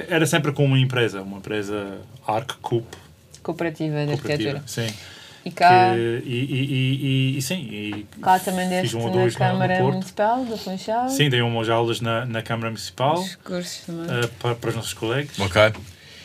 [0.08, 2.86] Era sempre com uma empresa, uma empresa ArcCoop.
[3.42, 4.62] Cooperativa de cooperativa, arquitetura.
[4.66, 4.94] Sim.
[5.44, 6.74] E cá, Que, e, e,
[7.42, 7.68] e, sim.
[7.70, 9.92] E cá também fiz um ou na dois no- no Câmara Porto.
[9.94, 11.08] Municipal do Funchal.
[11.08, 14.06] Sim, dei umas aulas na, na Câmara Municipal Os cursos também.
[14.24, 15.38] eh, para, para os nossos colegas.
[15.38, 15.60] Ok.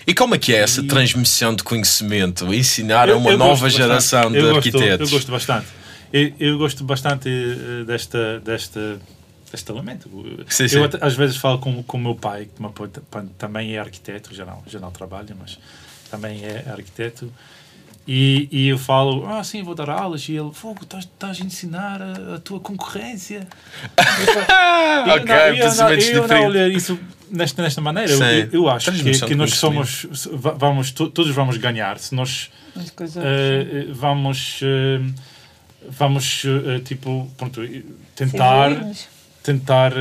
[0.05, 2.53] E como é que é essa E- transmissão de conhecimento?
[2.53, 5.11] Ensinar a Eu- uma eu nova geração de eu gosto, arquitetos?
[5.11, 5.67] Eu gosto bastante.
[6.13, 8.99] Eu, eu gosto bastante eh, desta, desta,
[9.51, 10.09] deste elemento.
[10.47, 10.83] Sim, eu sim.
[10.83, 13.79] até- às vezes falo com, com o meu pai, que meu pai ta- também é
[13.79, 15.59] arquiteto, já não, já não trabalha, mas
[16.09, 17.29] também é arquiteto.
[18.07, 20.29] E, e eu falo, ah, sim, vou dar aulas.
[20.29, 23.45] E ele, fogo, estás, estás a ensinar a, a tua concorrência.
[23.97, 26.97] Ah, Eu ok, não- eu não- eu não olho isso
[27.29, 28.09] nesta, nesta maneira.
[28.53, 30.05] Eu, eu, acho que, que nós somos,
[30.57, 32.49] vamos, to- todos vamos ganhar se nós
[33.17, 35.01] eh, vamos, eh,
[35.89, 37.61] vamos eh, tipo, pronto,
[38.15, 38.69] tentar,
[39.43, 39.91] tentar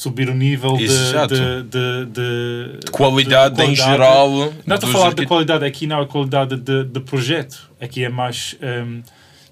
[0.00, 3.90] subir o nível de, de, de, de- de Qualidade, em qualidade.
[3.90, 4.30] geral.
[4.66, 7.70] Não estou a falar de qualidade aqui, não, a qualidade de, projeto.
[7.78, 8.56] Aqui é mais.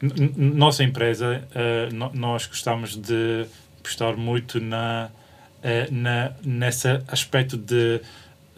[0.00, 1.42] n- nossa empresa,
[1.92, 3.44] no- nós gostamos de
[3.80, 5.10] apostar muito na,
[5.62, 8.00] eh, na, nesse aspecto de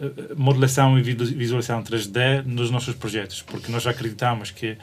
[0.01, 4.77] eh, modelação e visu- visualização 3D nos nossos projetos, porque nós acreditamos que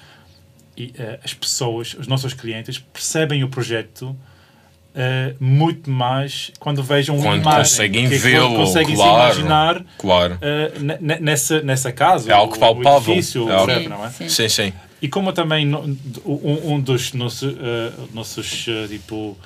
[1.23, 4.15] as pessoas, os nossos clientes, percebem o projeto.
[4.99, 9.23] Eh, muito mais quando vejam uma Quando imagem, conseguem que vê-lo, conseguem se claro.
[9.39, 10.33] imaginar Claro.
[10.41, 13.09] Uh, ne- ne- nessa, nessa casa, É algo o- palpável.
[13.09, 14.09] o edifício, É algo- não é?
[14.27, 14.49] Sim.
[14.49, 14.73] Sim.
[14.99, 15.95] E como também um,
[16.25, 19.37] um dos nossos, uh, nossos uh, tipo,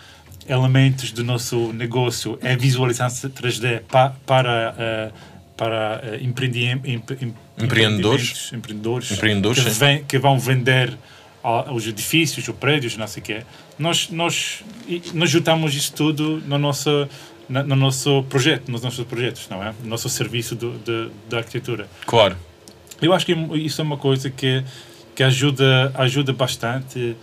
[0.47, 4.73] elementos do nosso negócio é a visualização 3D pa, para,
[5.11, 5.13] uh,
[5.57, 8.49] para uh, empreendi- em- em- Empreendedores.
[8.53, 10.97] empreendedores, Empreendedores, que, vem- que vão vender
[11.43, 13.43] os edifícios, os prédios, não sei o quê.
[13.79, 14.63] Nós, nós,
[15.13, 17.07] nós juntamos isso tudo no nosso,
[17.49, 19.73] no nosso projeto, nos nossos projetos, não é?
[19.81, 21.87] No nosso serviço do, de, da arquitetura.
[22.05, 22.37] Claro.
[23.01, 24.63] Eu acho que isso é uma coisa que,
[25.15, 27.15] que ajuda, ajuda bastante,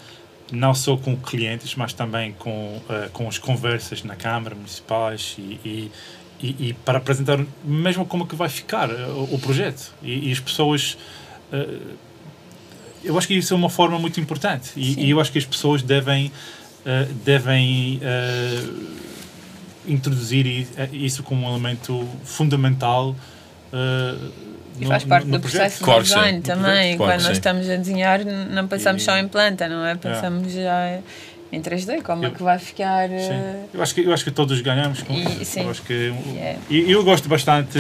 [0.51, 5.61] não só com clientes, mas também com, eh, com as conversas na Câmara Municipais e,
[5.65, 5.93] e,
[6.43, 9.95] e, e para apresentar mesmo como que vai ficar eh, o, o projeto.
[10.03, 10.99] E, e as pessoas.
[11.53, 11.69] eh,
[13.05, 15.45] eu acho que isso é uma forma muito importante e, e eu acho que as
[15.45, 16.31] pessoas devem,
[16.87, 18.65] eh, devem eh,
[19.87, 23.15] introduzir eh, isso como um elemento fundamental.
[23.73, 24.15] eh,
[24.81, 25.61] E no- faz parte no- no do projeto.
[25.63, 26.97] processo Claro de design também.
[26.97, 27.33] Quando nós sim.
[27.33, 29.95] estamos a desenhar, não pensamos E- só em planta, não é?
[29.97, 31.01] Pensamos já
[31.51, 33.09] em 3D, como é Eu- que vai ficar.
[33.09, 33.67] Sim.
[33.75, 35.63] Eu acho que eu acho que todos ganhamos com E- sim.
[35.63, 36.59] Eu acho que Yeah.
[36.71, 37.79] e eu gosto bastante.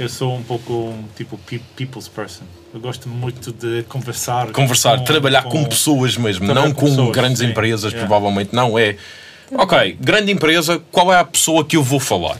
[0.00, 2.44] Eu sou um pouco um tipo pe- people's person.
[2.72, 4.50] Eu gosto muito de conversar.
[4.50, 7.46] Conversar, com- trabalhar com, pessoas mesmo, não com com pessoas, grandes sim.
[7.50, 8.08] empresas, Yeah.
[8.08, 8.54] provavelmente.
[8.54, 8.96] Não é.
[9.52, 12.38] Ok, grande empresa, qual é a pessoa que eu vou falar?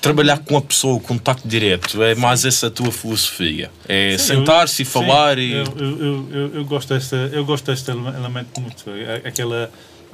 [0.00, 3.70] Trabalhar com a pessoa, o contacto direto, é mais essa a tua filosofia.
[3.88, 5.52] É sentar-se e falar sim, e.
[5.52, 8.90] Eu, eu, eu, eu, gosto desse, eu gosto deste ele- elemento muito.
[8.90, 9.70] É- Aquela.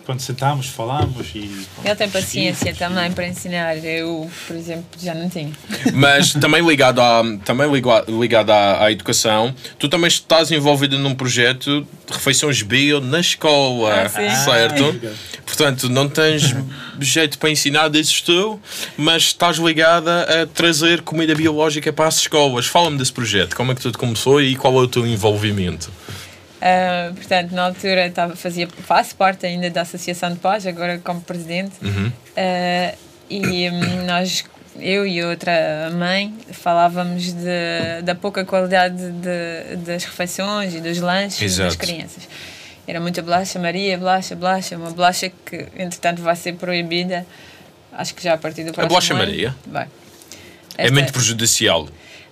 [0.09, 1.67] Quando sentamos, falamos e.
[1.85, 3.77] Ele tem paciência também para ensinar.
[3.85, 5.53] Eu, por exemplo, já não tinha.
[5.93, 11.15] Mas também ligado, à, também liga- ligado à, à educação, tu também estás envolvido num
[11.15, 14.99] projeto de refeições bio na escola, Ah, certo?
[15.45, 16.55] Portanto, não tens
[16.99, 18.59] jeito para ensinar, dizes tu,
[18.97, 22.65] mas estás ligada a trazer comida biológica para as escolas.
[22.65, 25.91] Fala-me desse projeto, como é que tudo começou e qual é o teu envolvimento?
[26.61, 31.21] Ah, portanto, na altura estava, fazia, faço parte ainda da Associação de Paz, agora como
[31.21, 31.73] presidente.
[31.83, 32.13] Uhum.
[32.37, 32.95] Ah,
[33.31, 34.45] e hum, nós,
[34.81, 41.57] eu e outra mãe, falávamos de, da pouca qualidade de, das refeições e dos lanches
[41.57, 41.79] das Exato.
[41.79, 42.29] crianças.
[42.87, 47.27] Era muita bolacha Maria, bolacha, bolacha, uma bolacha que entretanto vai ser proibida,
[47.93, 49.23] acho que já a partir do próximo bolacha ano.
[49.25, 49.55] Maria?
[49.67, 49.87] Vai.
[50.77, 51.87] É Esta- muito prejudicial.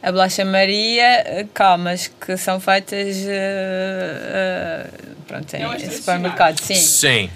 [0.06, 4.86] A bolacha Maria, eh, calmas, que são feitas eh, eh,
[5.26, 6.74] pronto, em, supermercado, sim.
[6.76, 7.30] Sim.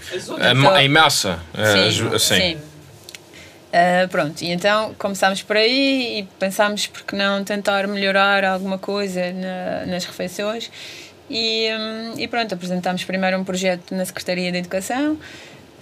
[0.54, 1.40] Ma- Em massa.
[1.52, 2.58] eh, Sim, ju- sim.
[3.72, 8.78] Ah, pronto, e então começámos por aí e pensámos por que não tentar melhorar alguma
[8.78, 10.70] coisa na- nas refeições
[11.28, 15.16] e, hum, e pronto, apresentámos primeiro um projeto na Secretaria da Educação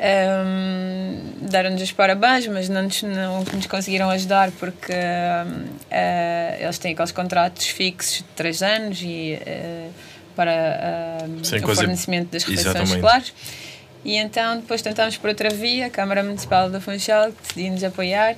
[0.00, 6.78] Hum, deram-nos os parabéns, mas não nos, não nos conseguiram ajudar porque hum, ah, eles
[6.78, 9.88] têm aqueles contratos fixos de 3 anos e ah,
[10.36, 12.94] para Sem o coisa- fornecimento das refeições Exatamente.
[12.94, 13.32] escolares.
[14.04, 18.36] E então depois tentámos por outra via, a Câmara Municipal do Funchal decidiu-nos apoiar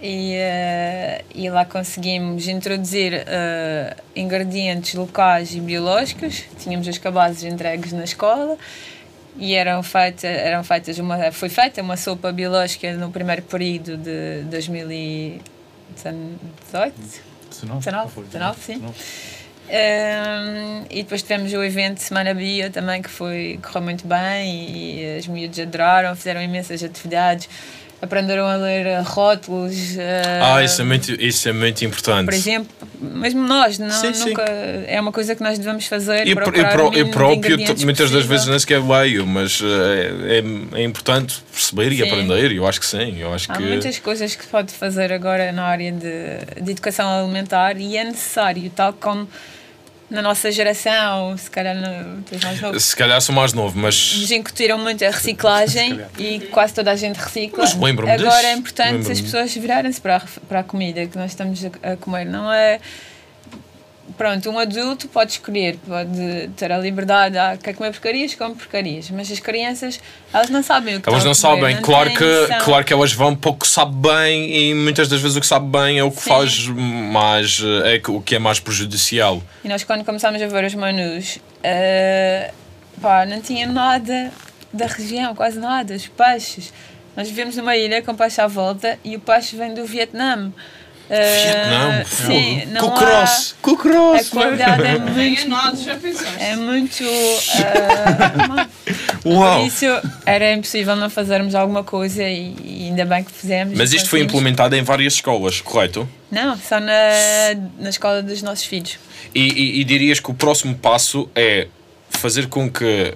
[0.00, 6.44] e, eh, e lá conseguimos introduzir eh, ingredientes locais e biológicos.
[6.60, 8.56] Tínhamos as cabazes entregues na escola
[9.36, 14.42] e eram, feita, eram feitas uma, foi feita uma sopa biológica no primeiro período de
[14.50, 15.42] 2018.
[17.50, 18.82] 19, 19, foi, 19, sim.
[19.72, 25.16] Um, e depois tivemos o evento Semana Bio também, que foi, correu muito bem e
[25.16, 27.48] as miúdas adoraram, fizeram imensas atividades,
[28.02, 29.96] aprenderam a ler rótulos.
[30.40, 32.24] Ah, uh, isso é muito, isso é muito importante.
[32.24, 32.68] Por exemplo,
[33.00, 34.30] mesmo nós, não, Sim, sim.
[34.30, 36.26] nunca, é uma coisa que nós devemos fazer.
[36.26, 40.42] Eu, eu, eu próprio, muitas das vezes nem sequer leio, mas eh,
[40.74, 42.02] é, é importante perceber e Sim.
[42.02, 42.52] aprender.
[42.52, 43.20] Eu acho que sim.
[43.20, 46.72] Eu acho Há que muitas coisas que se pode fazer agora na área de, de
[46.72, 49.28] educação alimentar e é necessário, tal como
[50.12, 54.18] na nossa geração, se calhar no, és mais novo, se calhar sou mais novo, mas
[54.18, 57.64] nos incutiram muito a reciclagem e quase toda a gente recicla.
[57.64, 58.46] Mas lembro-me Agora disso.
[58.46, 61.96] é importante as pessoas virarem-se para, a para a comida que nós estamos a, a
[61.96, 62.26] comer.
[62.26, 62.78] Não é.
[64.16, 69.10] Pronto, um adulto pode escolher, pode ter a liberdade, ah, quer comer porcarias, come porcarias,
[69.10, 70.00] mas as crianças,
[70.32, 71.76] elas não sabem o que elas não sabem.
[71.80, 75.40] Claro têm que, claro que elas vão pouco sabe bem e muitas das vezes o
[75.40, 76.30] que sabe bem é o que Sim.
[76.30, 79.42] faz mais é o que é mais prejudicial.
[79.64, 82.52] E nós, quando começámos a ver os menus, eh,
[83.00, 84.32] pá, não tinha nada
[84.72, 85.94] da região, quase nada.
[85.94, 86.72] Os peixes.
[87.16, 90.50] Nós vivemos numa ilha com peixe à volta e o peixe vem do Vietnã.
[91.16, 92.72] Vietnã, sim, fogo.
[92.72, 94.26] não Com há- cross, com cross.
[94.26, 95.48] A qualidade é muito.
[95.48, 95.96] nós, já?
[96.38, 97.02] É muito.
[97.04, 98.66] eh,
[99.28, 99.58] Uau!
[99.60, 99.86] por isso
[100.26, 103.76] era impossível não fazermos alguma coisa e, e ainda bem que fizemos.
[103.76, 106.08] Mas isto foi implementado em várias escolas, correto?
[106.30, 106.92] Não, só na,
[107.78, 108.98] na escola dos nossos filhos.
[109.34, 111.68] E, e- e dirias que o próximo passo é
[112.10, 113.14] fazer com que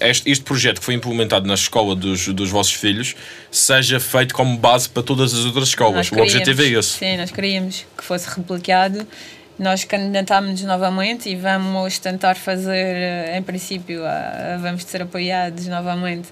[0.00, 3.14] este, este projeto que foi implementado na escola dos, dos vossos filhos
[3.50, 6.10] seja feito como base para todas as outras escolas.
[6.10, 6.90] Nós O objetivo é esse.
[6.98, 9.06] Sim, nós queríamos que fosse replicado.
[9.58, 16.28] Nós candidatámos-nos novamente e vamos tentar fazer, eh, em princípio, ah, vamos ser apoiados novamente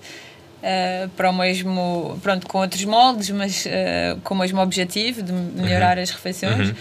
[0.61, 5.32] eh, para o mesmo, pronto, com outros moldes, mas eh, com o mesmo objetivo de
[5.32, 6.03] melhorar Uhum.
[6.03, 6.74] as refeições.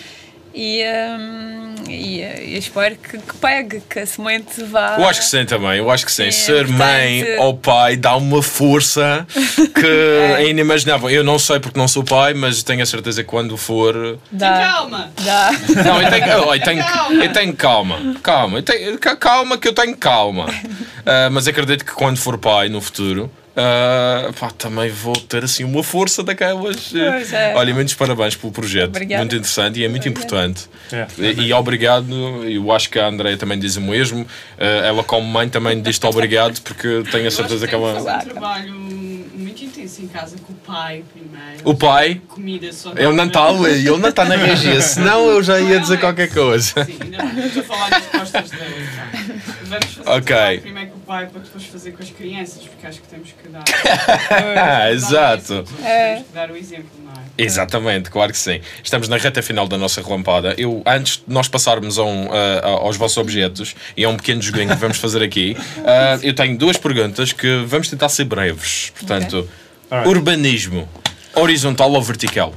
[0.53, 4.97] E, ehm, e, eh, eu espero que, que pegue, que a semente vá.
[4.99, 6.25] Eu acho que sim também, eu acho que sim.
[6.25, 9.25] É, Ser mãe portanto- ou pai dá uma força
[9.73, 11.09] que é inimaginável.
[11.09, 13.93] Eu não sei porque não sou pai, mas tenho a certeza que quando for.
[14.29, 15.11] Tem Dá, calma!
[15.23, 15.51] dá.
[15.85, 17.23] Não, eu tenho, eu tenho, Calma.
[17.25, 18.15] eu tenho calma.
[18.21, 20.47] Calma, eu tenho, ca- calma que eu tenho calma.
[21.03, 23.31] Ah, mas acredito que quando for pai no futuro.
[23.55, 26.89] Ah, pá, também vou ter assim uma força daquelas.
[26.91, 27.53] Pois é.
[27.55, 28.89] Olha, muitos parabéns pelo projeto.
[28.89, 29.21] Obrigada.
[29.23, 30.69] Muito interessante e é muito importante.
[30.91, 31.07] É.
[31.17, 32.07] E, e obrigado,
[32.45, 34.25] eu acho que a Andrea também diz o mesmo.
[34.57, 37.93] Eh, ela, como mãe, também diz-te obrigado, porque tenho a certeza que que ela.
[38.01, 41.61] fazer um trabalho muito intenso em casa com o pai primeiro.
[41.63, 42.91] O pai, Comida só.
[42.91, 46.29] ele não está ali, ele não está na regia, senão eu já ia dizer qualquer
[46.33, 46.85] coisa.
[46.85, 47.45] Sim, ainda não.
[47.45, 48.63] Estou a falar das costas dele.
[48.91, 49.35] então.
[49.65, 50.25] Vamos fazer Ok.
[50.25, 53.49] trabalho primeiro o pai para depois fazer com as crianças, porque acho que temos que
[53.49, 53.63] dar.
[54.57, 55.65] Ah, exato.
[55.83, 56.13] É.
[56.13, 57.25] Temos que dar o exemplo, não é?
[57.37, 58.61] Exatamente, claro que sim.
[58.81, 60.55] Estamos na reta final da nossa relampada.
[60.57, 64.41] Eu, antes de nós passarmos a um, a- aos vossos objetos e a um pequeno
[64.41, 68.93] joguinho que vamos fazer aqui, ah, eu tenho duas perguntas que vamos tentar ser breves.
[68.97, 69.49] Portanto,
[69.89, 70.09] Alright.
[70.09, 70.87] urbanismo,
[71.35, 72.53] horizontal ou vertical?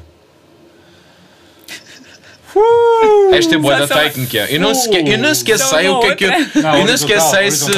[3.33, 4.47] Esta é boa da técnica.
[4.51, 6.31] Eu não sequer, eu não sequer sei o que é que eu.
[6.31, 7.71] Eu não sequer sei se.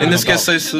[0.00, 0.76] Eu não sequer sei se.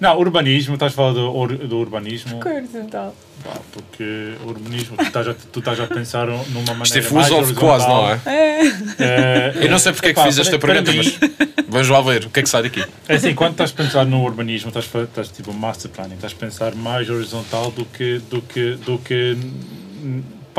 [0.00, 3.14] Não, urbanismo, estás a falar do, do urbanismo, Horizontal.
[3.44, 7.10] pá, porque o urbanismo, tu estás, a, tu estás a pensar numa maneira Isto é
[7.12, 8.20] mais filosófico quase, não é?
[8.98, 11.18] É, Eu não sei porque é que fiz esta pergunta, mas
[11.68, 12.82] vamos lá ver o que é que sai daqui.
[13.06, 16.36] É assim, quando estás a pensar no urbanismo, estás, estás tipo master planning, estás a
[16.36, 19.36] pensar mais horizontal do que do que do que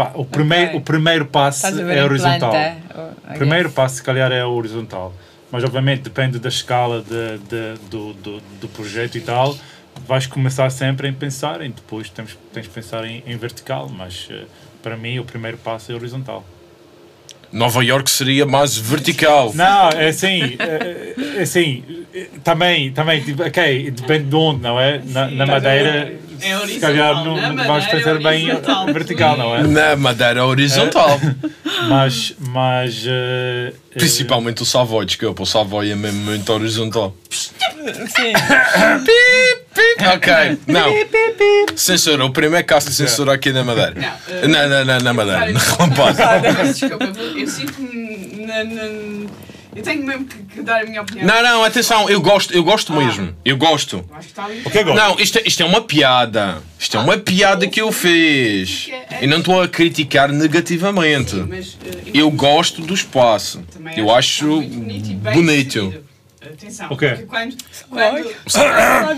[0.06, 0.80] pá, o primeiro Ok.
[0.80, 2.54] o primeiro passo é horizontal.
[3.30, 5.14] O primeiro passo se calhar é horizontal,
[5.52, 9.56] mas obviamente depende da escala de, de- do, do, do projeto e tal.
[10.08, 14.28] Vais começar sempre em pensar, e depois tens, tens de pensar em, em vertical, mas
[14.32, 14.44] eh,
[14.82, 16.44] para mim o primeiro passo é horizontal.
[17.52, 19.52] Nova York seria mais vertical.
[19.54, 21.84] Não, é assim, é, é assim,
[22.16, 25.02] é, também, também, tipo, ok, depende de onde, não é?
[25.06, 27.54] Na, na Madeira, É se calhar não, horizontal.
[27.54, 28.86] Não vais Madeira fazer é bem horizontal.
[28.94, 29.64] vertical, não é?
[29.64, 31.20] Na Madeira horizontal.
[31.90, 33.04] Mas, mas...
[33.08, 37.16] eh, Principalmente o Savoy, desculpa, o Savoy é mesmo muito horizontal.
[37.30, 38.34] Sim.
[40.16, 40.92] Ok, não.
[41.76, 43.94] Censura, o primeiro caso de censura aqui na Madeira.
[43.96, 46.64] Não, eh, Na, na, na, na Madeira, na relampada.
[46.72, 49.30] Desculpa, eu eu sinto-me na, na-
[49.76, 51.26] Eu tenho mesmo que, que dar a minha opinião.
[51.26, 53.34] Não, não, atenção, eu gosto, eu gosto mesmo.
[53.46, 54.04] Eu gosto.
[54.12, 54.62] Acho que está ali.
[54.66, 54.98] O que é gosto?
[54.98, 56.62] Não, isto, é- isto é uma piada.
[56.78, 58.90] Isto é uma piada que eu fiz.
[59.22, 61.36] E não estou a criticar negativamente.
[61.48, 63.64] Mas, eh, Eu gosto do espaço.
[63.96, 66.04] Eu acho bonito.
[66.44, 67.10] Atenção, O quê?
[67.10, 67.56] porque quando,
[67.88, 68.24] quando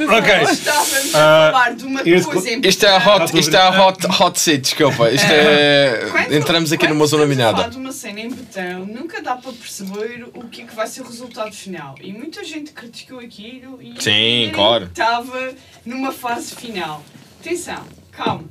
[0.06, 4.08] nós estávamos Ah, a falar de uma coisa em Isto é hot, isto é hot,
[4.22, 5.10] hot seat, desculpa.
[5.10, 6.08] Isto é.
[6.12, 7.58] Quando- Entramos aqui quando numa zona estamos a minada.
[7.58, 10.86] falar de uma cena em betão, nunca dá para perceber o que é que vai
[10.86, 11.96] ser o resultado final.
[12.02, 14.86] E muita gente criticou aquilo e Sim, claro.
[14.86, 15.54] estava
[15.86, 17.02] numa fase final.
[17.40, 18.44] Atenção, calma.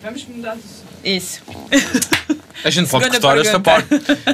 [0.00, 0.86] Vamos mudar de assunto.
[1.04, 1.42] Isso.
[2.64, 4.04] A gente pode Segunda cortar esta pergunta.
[4.04, 4.32] parte.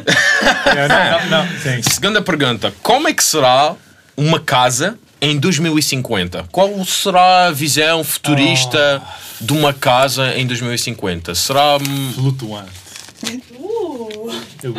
[0.79, 1.83] é, não, não, não, sim.
[1.83, 3.75] Segunda pergunta: Como é que será
[4.17, 6.47] uma casa em 2050?
[6.53, 9.03] Qual será a visão futurista
[9.41, 11.35] de uma casa em 2050?
[11.35, 12.71] Será hum, Flutuante.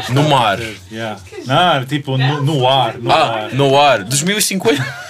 [0.10, 0.58] No mar.
[0.58, 1.20] de- yeah.
[1.46, 2.98] Não, tipo no, no ar.
[2.98, 3.54] No ah, ar.
[3.54, 4.04] no ar?
[4.04, 5.10] 2050?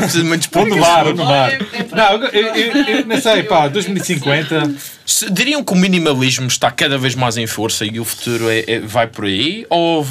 [0.00, 0.76] Precisa de muitos Ou pontos.
[0.76, 1.50] no mar, ou no mar.
[1.52, 4.74] É- é Não, eu, eu, eu, eu não sei, pá, 2050.
[5.06, 8.64] Se- Diriam que o minimalismo está cada vez mais em força e o futuro é-
[8.66, 9.66] é- vai por aí?
[9.70, 10.06] Ou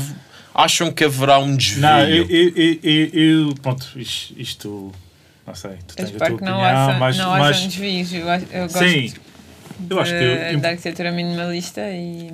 [0.53, 1.81] acham que haverá um desvio?
[1.81, 4.91] Não, eu, eu, eu, pronto, isto, isto,
[5.47, 7.67] não sei, tu tens a espero tua que não opinião, haja, mas, não mas hajam
[7.69, 8.13] desvios.
[8.13, 8.23] Eu,
[8.67, 9.13] gosto sim,
[9.89, 12.31] eu acho que eu, de- eu- da arquitetura minimalista e,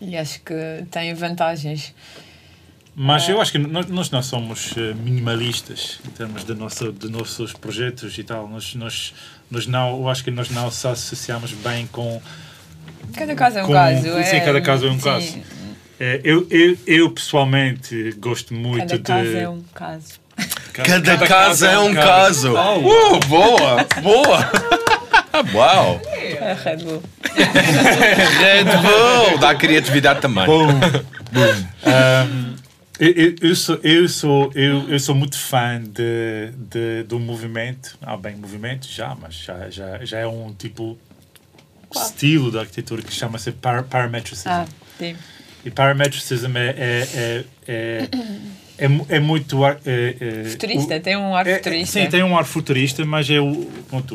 [0.00, 0.54] e acho que
[0.90, 1.94] tem vantagens.
[2.94, 7.08] mas eu acho que nós, nós não somos eh, minimalistas em termos de, nosso, de
[7.10, 8.48] nossos projetos e tal.
[8.48, 9.14] Nós, nós,
[9.50, 12.20] nós não, eu acho que nós não se associamos bem com.
[13.14, 14.02] Cada caso é um Com- caso.
[14.02, 15.38] sim, é, cada caso é um sim, caso.
[16.00, 19.02] eh, eu, eu, eu pessoalmente gosto muito Cada de.
[19.02, 20.26] caso é um caso.
[20.74, 22.52] Cada, casa é um caso.
[22.52, 24.50] Uh, boa, boa.
[25.54, 26.00] Uau.
[26.46, 27.02] É Red Bull.
[28.40, 29.38] Red Bull.
[29.38, 30.46] Dá criatividade também.
[30.46, 30.66] Boom,
[31.32, 31.66] boom.
[31.86, 32.56] Um,
[32.98, 37.98] eu, eu, sou, eu, sou, eu, eu sou muito fã de, de, do movimento.
[38.00, 40.96] Ah, bem, movimento já, mas já, já, já é um tipo
[41.94, 44.48] estilo da arquitetura que chama-se par parametricism.
[44.48, 44.64] Ah,
[44.98, 45.16] sim.
[45.64, 48.08] E parametricism é, é, é, é,
[48.78, 49.64] é, é muito.
[49.66, 52.00] é- é- Futurista, o- tem um ar é- futurista.
[52.00, 53.66] Sim, tem um ar futurista, mas é o.
[53.90, 54.14] Pronto,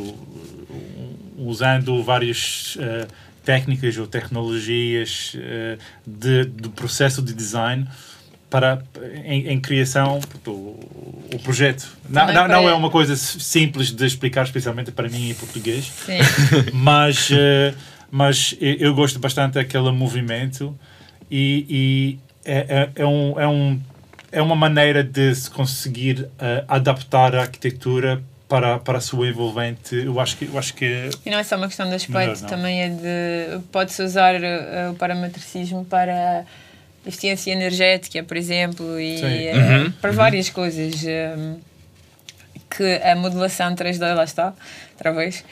[1.42, 3.08] usando várias eh,
[3.44, 7.88] técnicas ou tecnologias eh, de, do processo de design
[8.50, 8.82] para
[9.24, 10.52] em, em criação do
[11.34, 11.88] o projeto.
[12.10, 16.20] Não, não, não é uma coisa simples de explicar, especialmente para mim em português Sim.
[16.74, 17.74] mas, eh,
[18.10, 20.78] mas eu gosto bastante daquele movimento
[21.30, 23.82] e, e é, é, é, um, é, um,
[24.32, 26.28] é uma maneira de se conseguir
[26.68, 28.22] adaptar a arquitetura
[28.52, 29.96] para, para a sua envolvente.
[29.96, 32.18] Eu acho que, eu acho que é- E não é só uma questão de aspecto,
[32.44, 33.64] Melhor também é de.
[33.72, 36.44] Pode-se usar eh, o parametricismo para
[37.06, 41.02] eficiência energética, por exemplo, e eh, Uhum, para várias coisas.
[41.06, 41.34] eh,
[42.70, 44.54] que a modelação 3D, lá está,
[44.94, 45.44] outra vez,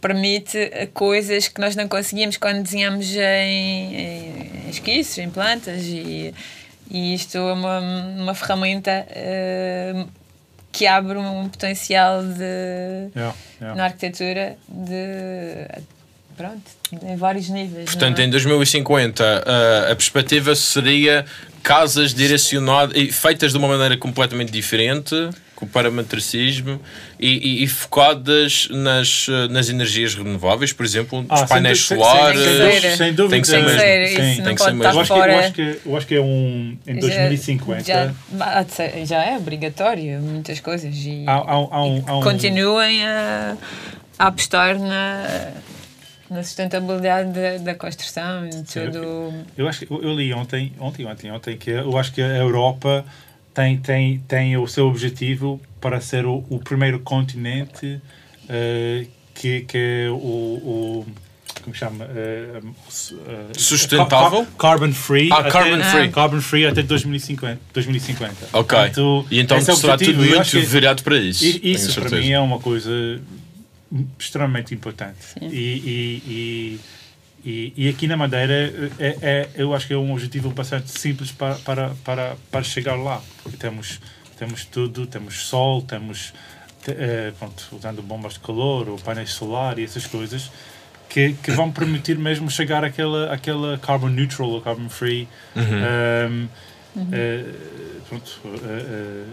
[0.00, 6.32] permite eh, coisas que nós não conseguimos quando desenhamos em, em esquiços, em plantas, e,
[6.90, 10.04] e isto é uma, uma ferramenta eh,
[10.72, 13.74] que abre um potencial de yeah, yeah.
[13.76, 15.66] na arquitetura de
[16.36, 16.62] pronto,
[17.02, 17.84] em vários níveis.
[17.84, 18.26] Portanto, não é?
[18.26, 21.26] em 2050, a, a perspectiva seria
[21.62, 25.14] casas direcionadas e feitas de uma maneira completamente diferente,
[25.60, 26.80] com parametricismo
[27.18, 27.28] e,
[27.60, 32.40] e- e focadas nas, nas energias renováveis, por exemplo, Ah, os sem painéis sem- solares.
[32.40, 32.96] sem dúvida.
[32.96, 33.30] Sem dúvida.
[33.34, 33.80] Tem que ser mesmo.
[33.80, 34.84] Sim, isso tem que ser mesmo.
[34.84, 36.78] Eu acho, que, eu, acho que, eu acho que é um.
[36.86, 37.84] Em 2050.
[37.84, 38.06] Já,
[38.36, 40.94] já, já é obrigatório, muitas coisas.
[40.96, 43.56] E, há, há, há um, há um- continuem a,
[44.18, 45.50] a apostar na,
[46.30, 49.34] na sustentabilidade da, da construção e Sim, tudo.
[49.58, 52.36] Eu acho que eu eu li ontem, ontem, ontem, ontem que eu acho que a
[52.36, 53.04] Europa
[53.60, 58.00] tem, tem, tem o seu objetivo para ser o, o primeiro continente
[58.48, 61.06] eh, que, que é o, o
[61.62, 64.46] como chama Eh, s- eh, Sustentável?
[64.56, 66.08] car- carbon free Ah, até- carbon free.
[66.10, 68.78] carbon free até 2050 2050 Ok.
[68.78, 71.44] Portanto, e então é será tudo muito virado para isso.
[71.44, 73.20] Isso para mim é uma coisa
[74.18, 75.18] extremamente importante.
[75.38, 75.48] Sim.
[75.48, 76.80] E, e, e,
[77.44, 81.30] e, e aqui na Madeira é, é, eu acho que é um objetivo bastante simples
[81.32, 83.20] para, para, para, para chegar lá.
[83.42, 84.00] Porque temos,
[84.38, 86.32] temos tudo, temos sol, temos
[86.84, 90.50] te- eh, pronto, usando bombas de calor ou painéis solares e essas coisas
[91.08, 95.26] que, que vão permitir mesmo chegar àquela, àquela carbon neutral ou carbon free.
[95.56, 96.44] Uhum.
[97.04, 97.44] um, eh,
[98.08, 99.24] pronto, eh, eh,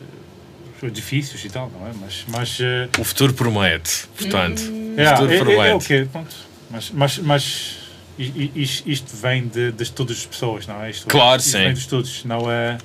[0.78, 1.92] os edifícios e tal, não é?
[2.00, 4.62] Mas, mas eh, O futuro promete, portanto.
[4.96, 5.88] é, futuro é, é, é o promete.
[5.88, 6.08] quê?
[6.12, 6.36] Pronto.
[6.70, 7.76] Mas, mas, mas
[8.18, 10.90] isto, isto vem de, de todas as pessoas, não é?
[10.90, 11.60] Isto, Claro, isto sim.
[11.60, 12.78] vem de todos, não é,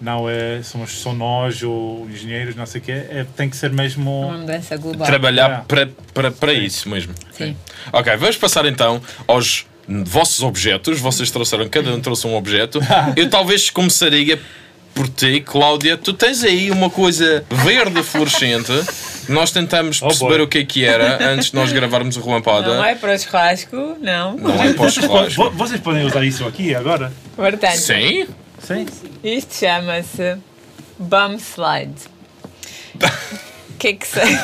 [0.00, 3.70] não é somos só nós ou engenheiros, não sei o quê, é, tem que ser
[3.70, 4.28] mesmo.
[4.28, 5.06] Uma mudança global.
[5.06, 5.90] Trabalhar Yeah.
[6.14, 7.14] para, para, isso mesmo.
[7.32, 7.56] Sim.
[7.92, 9.66] Ok, vamos passar então aos
[10.04, 11.00] vossos objetos.
[11.00, 12.78] Vocês trouxeram, cada um trouxe um objeto.
[13.16, 14.38] Eu talvez começaria
[14.94, 15.96] por ti, Cláudia.
[15.96, 18.72] Tu tens aí uma coisa verde fluorescente.
[19.28, 20.42] Nós tentamos Oh, perceber boy.
[20.42, 22.74] o que é que era antes de nós gravarmos a relampada.
[22.76, 24.36] Não é para o churrasco, não.
[24.36, 25.34] Não é para podem, churrasco.
[25.44, 27.12] vo- vocês podem usar isso aqui agora?
[27.36, 28.26] Portanto, Sim?
[28.60, 28.86] Sim.
[29.22, 30.36] isto chama-se
[30.98, 31.94] bum slide.
[32.96, 32.98] O
[33.78, 34.26] que é que sei?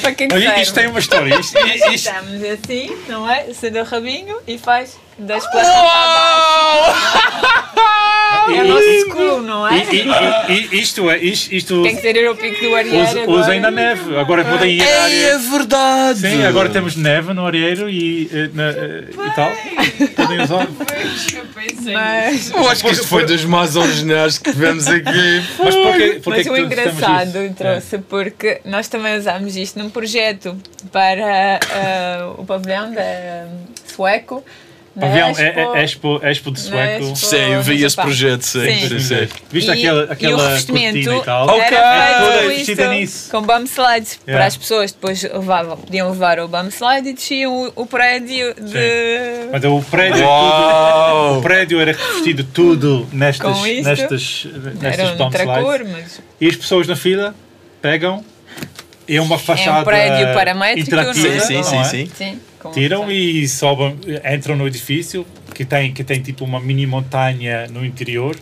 [0.00, 0.62] para que é que serve?
[0.62, 1.34] isto tem uma história.
[1.38, 3.42] Isto, isto, isto- Estamos assim, não é?
[3.42, 7.72] Acende o rabinho e faz das plantas para baixo.
[8.50, 9.84] É o nosso escuro, não é?
[9.92, 9.96] i-
[10.52, 11.18] i- i- isto é.
[11.18, 13.30] Isto, isto Tem que ser ao pico do Arieiro us- agora.
[13.40, 14.16] usem na neve.
[14.16, 15.26] Agora podem ir à Ei, área.
[15.34, 16.20] é verdade!
[16.20, 19.52] Sim, agora temos neve no areeiro e, eh, na, eh, e tal.
[20.16, 20.66] Podem usar.
[20.66, 25.42] Pois, eu pensei Mas, Eu acho que isto foi dos mais originais que tivemos aqui.
[25.58, 30.56] Mas porquê, porquê mas que o engraçado trouxe porque nós também usámos isto num projeto
[30.90, 33.46] para ah, o pavilhão da
[33.94, 34.44] sueco.
[34.94, 35.42] Na Pavilhão Expo.
[35.42, 35.46] é,
[35.80, 37.04] é, Expo, Expo de Sueco.
[37.04, 38.60] Expo Sim, eu vi esse projeto, sim.
[38.60, 38.88] Sim.
[38.88, 39.28] sim, sim.
[39.50, 41.46] Viste E- aquela, e aquela revestimento cortina e tal?
[41.48, 41.76] Ok.
[41.76, 43.30] Era vestida nisso.
[43.30, 44.46] com bum slides para Yeah.
[44.46, 49.48] as pessoas depois levavam, podiam levar o bum slide e desciam o, o prédio de
[49.50, 54.46] Mas o prédio, tudo, o prédio era revestido tudo nestas, nestas,
[54.80, 55.62] nestas um bump outra slides.
[55.64, 57.34] cor, mas E as pessoas na fila
[57.80, 58.31] pegam e
[59.08, 61.12] é uma é fachada um prédio paramétrico, é?
[61.14, 61.84] Sim, sim, não é?
[61.84, 62.10] sim, sim.
[62.14, 63.96] sim, com Tiram e sobem,
[64.34, 68.36] entram no edifício que tem, que tem tipo uma mini montanha no interior,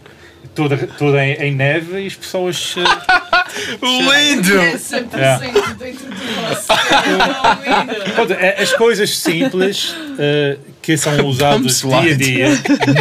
[0.55, 2.75] toda, toda em, em neve e as pessoas.
[2.77, 2.81] eh,
[3.83, 4.61] Lindo!
[4.61, 5.47] É 100% Yeah.
[5.79, 6.17] dentro do
[6.49, 8.33] vosso.
[8.33, 10.57] É é- as coisas simples eh,
[10.91, 12.49] que são usados dia a dia,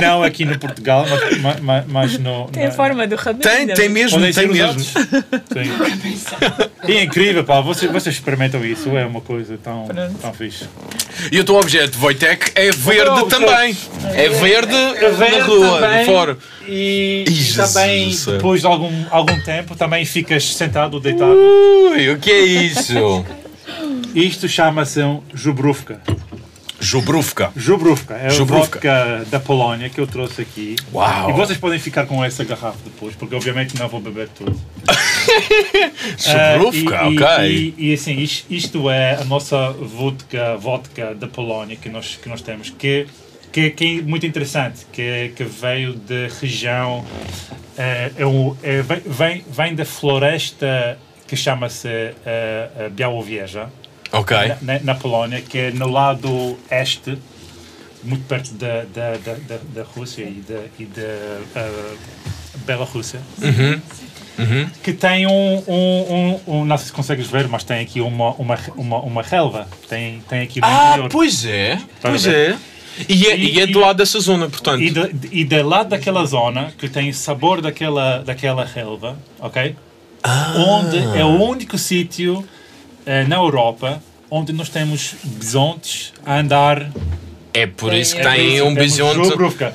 [0.01, 2.47] não aqui no Portugal, mas, ma- ma- mas no.
[2.49, 3.41] Tem a forma do rabinho.
[3.43, 4.83] Tem, tem mesmo, tem mesmo.
[6.87, 7.61] é incrível, pá.
[7.61, 10.15] Vocês, vocês experimentam isso, é uma coisa tão, Pronto.
[10.21, 10.65] tão fixe.
[11.31, 13.75] E o teu objeto, Wojtek, é verde também.
[14.13, 16.05] É verde na rua, também.
[16.05, 16.37] fora.
[16.67, 21.33] E, e Jesus também, depois de algum, algum tempo, também ficas sentado ou deitado.
[21.35, 23.25] Ui, o que é isso?
[24.15, 26.01] Isto chama-se um Jubrówka.
[26.81, 27.51] Jubrówka.
[27.55, 28.79] Jubrówka é Jubrówka.
[28.79, 30.75] a vodka da Polónia que eu trouxe aqui.
[30.93, 31.29] Uau.
[31.29, 34.59] E vocês podem ficar com essa garrafa depois, porque obviamente não vou beber tudo.
[36.17, 37.73] Jubrówka, Ah, e, ok.
[37.77, 42.29] E, e, assim, is- isto é a nossa vodka, vodka da Polónia que nós, que
[42.29, 43.07] nós temos, que,
[43.51, 47.03] que, que é muito interessante, que, que veio da região,
[47.77, 48.23] eh, é,
[48.77, 53.69] é, vem, vem, da floresta que chama-se eh, eh, Białowieża,
[54.11, 54.35] Ok.
[54.61, 57.17] na, na Polónia, que é no lado este,
[58.03, 61.95] muito perto da, da, da, da, Rússia e da, e da eh,
[62.65, 63.19] Bielorrússia
[64.83, 66.13] que tem um, um,
[66.47, 69.67] um, um- Não sei se consegues ver, mas tem aqui uma, uma, uma, uma relva.
[69.89, 71.09] Tem, tem aqui no Ah, interior.
[71.09, 71.77] pois é.
[72.01, 72.51] Pois a ver?
[72.53, 72.57] é.
[73.09, 74.81] E é, e é do E- lado dessa zona, portanto.
[74.81, 79.75] E, de, e de lá daquela zona, que tem sabor daquela, daquela relva, ok?
[80.23, 80.53] Ah.
[80.57, 82.45] Onde é o único sítio
[83.27, 86.91] na Europa onde nós temos bisontes a andar.
[87.53, 89.29] É por isso que É por tem Isso, um bisonte.
[89.29, 89.73] Jubrówka.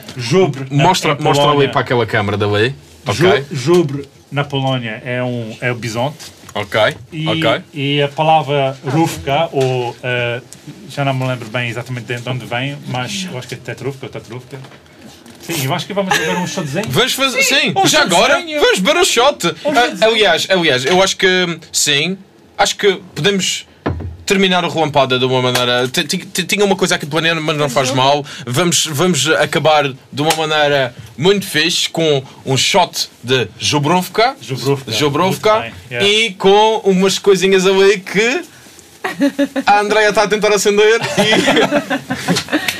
[0.71, 2.75] Mostra, mostra ali para aquela câmara dali.
[3.13, 3.45] Ju- Ok.
[3.51, 6.17] Jubre na Polónia é, um, é o bisonte.
[6.55, 6.81] Ok.
[7.13, 7.63] E, Ok.
[7.75, 10.41] e a palavra rufka, ou eh,
[10.89, 14.07] já não me lembro bem exatamente de onde vem, mas eu acho que é tetrufka
[14.07, 14.57] ou tetrufka.
[15.43, 16.85] Sim, eu acho que vamos beber um shotzinho.
[16.89, 19.49] Vamos fazer, sim, um já agora, vamos beber um shot.
[19.67, 22.17] Ah, aliás, aliás, eu acho que sim,
[22.59, 23.67] acho que podemos
[24.25, 25.89] terminar o relampada de uma maneira.
[25.89, 28.25] Tinha uma coisa aqui planeada, mas não faz mal.
[28.47, 34.37] Vamos, vamos acabar de uma maneira muito fixe com um shot de Jobrovka.
[34.89, 36.09] Jobrovka yeah.
[36.09, 38.43] e com umas coisinhas ali que
[39.67, 42.65] a Andrea está a tentar acender e.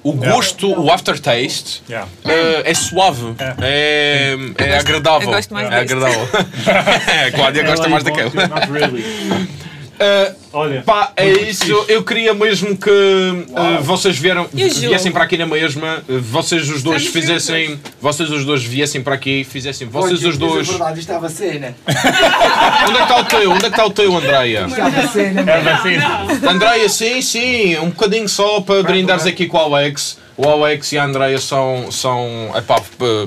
[0.10, 1.84] o gosto, o aftertaste.
[1.90, 2.08] Yeah.
[2.26, 5.28] eh, é suave, é, é gosto- agradável.
[5.30, 5.94] eu gosto mais é deste.
[5.94, 6.28] agradável.
[7.28, 8.32] a Cláudia gosta mais daquele.
[10.00, 10.82] Eh, Olha.
[10.84, 11.66] Pá, é isso.
[11.66, 11.86] fixe.
[11.92, 16.84] Eu queria mesmo que eh, vocês vieram, E viessem para aqui na mesma, vocês os
[16.84, 20.68] dois Estamos fizessem, vocês os dois viessem para aqui, fizessem, vocês os a dois.
[20.68, 21.76] verdade, isto é a vacina.
[22.88, 23.52] Onde é que está o teu?
[23.52, 24.66] Onde é que está o teu, Andreia?
[24.68, 25.52] Isto é a vacina.
[25.52, 26.52] É vacina.
[26.52, 30.18] Andreia, sim, sim, um bocadinho só para brindares aqui com o Alex.
[30.38, 32.80] O Alex e a Andreia são, são epá,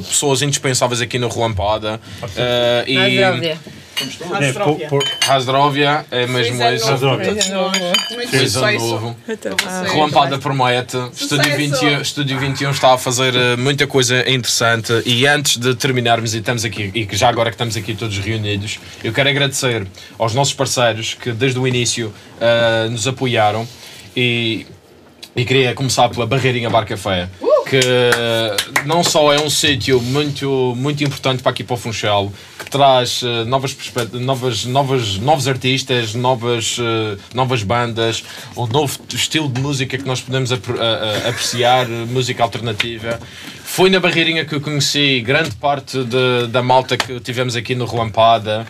[0.08, 2.00] pessoas indispensáveis aqui no Relampada.
[2.36, 2.96] Eh, e
[4.40, 6.86] É, por- por- Rasdrovia é mesmo isso.
[6.86, 7.34] Rasdrovia.
[7.40, 9.16] sucesso novo.
[9.26, 9.92] para vocês.
[9.92, 10.96] Relampada promete.
[11.12, 11.56] Estúdio Sucesso.
[11.56, 14.92] 21, Estúdio 21 está a fazer eh, muita coisa interessante.
[15.04, 18.16] E antes de terminarmos, e estamos aqui, e que já agora que estamos aqui todos
[18.18, 19.86] reunidos, eu quero agradecer
[20.18, 23.66] aos nossos parceiros que desde o início eh, nos apoiaram.
[24.16, 24.66] E,
[25.36, 27.28] e queria começar pela Barreirinha Bar Café,
[27.70, 32.68] que não só é um sítio muito, muito importante para aqui para o Funchal, que
[32.68, 33.76] traz eh, novas,
[34.12, 38.24] novas, novas, novos artistas, novas, eh, novas bandas,
[38.56, 40.82] um novo estilo de música que nós podemos apre- a-
[41.26, 43.20] a- apreciar, eh, música alternativa.
[43.64, 47.84] Foi na Barreirinha que eu conheci grande parte de- da malta que tivemos aqui no
[47.86, 48.66] Relampada.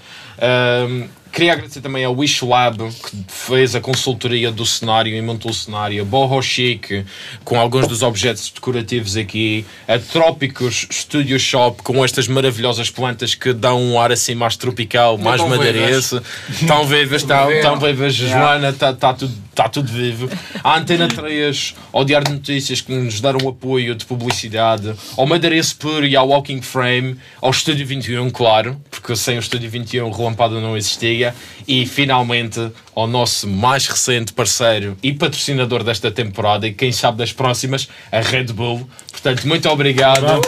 [1.33, 5.55] Queria agradecer também ao Wish Lab, que fez a consultoria do cenário e montou o
[5.55, 7.05] cenário, a Boho Chic,
[7.45, 13.53] com alguns dos objetos decorativos aqui, a Trópicos Studio Shop, com estas maravilhosas plantas que
[13.53, 16.21] dão um ar assim mais tropical, mais madeirense.
[16.67, 20.31] Tão vivas, tão, tão vivas, Joana, está tá tudo, tá tudo vivo.
[20.65, 25.75] A Antena 3, ao Diário de Notícias, que nos deram apoio de publicidade, ao Madeirense
[25.75, 30.11] Puro e ao Walking Frame, ao Estúdio 21, claro, porque sem o Estúdio 21 o
[30.11, 31.35] Relampada não existia,
[31.69, 37.33] e finalmente ao nosso mais recente parceiro e patrocinador desta temporada e quem sabe das
[37.33, 38.89] próximas, a Red Bull.
[39.11, 40.41] Portanto, muito obrigado.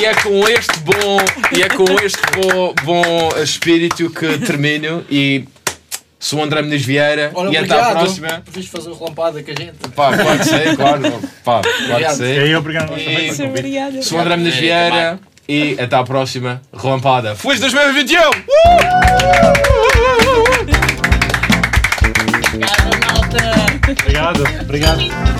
[0.00, 1.18] E é com este bom,
[1.56, 5.44] e é com este bom, bom espírito que termino e
[6.18, 8.42] sou o André Mendes Vieira Olha, e até à obrigado próxima.
[8.50, 9.72] vires fazer o relampada com a gente.
[9.94, 11.02] Pá, claro que sei, claro.
[11.44, 12.12] Pá, claro que Obrigado.
[12.14, 12.38] E sei.
[12.40, 13.42] aí, obrigado E- convite.
[13.42, 14.02] Obrigada.
[14.02, 16.60] Sou o André Mendes Vieira e até à próxima.
[16.76, 17.34] Relampada.
[17.34, 18.18] Feliz 2021!
[22.48, 23.92] Obrigada, malta.
[24.02, 25.37] Obrigado, obrigado.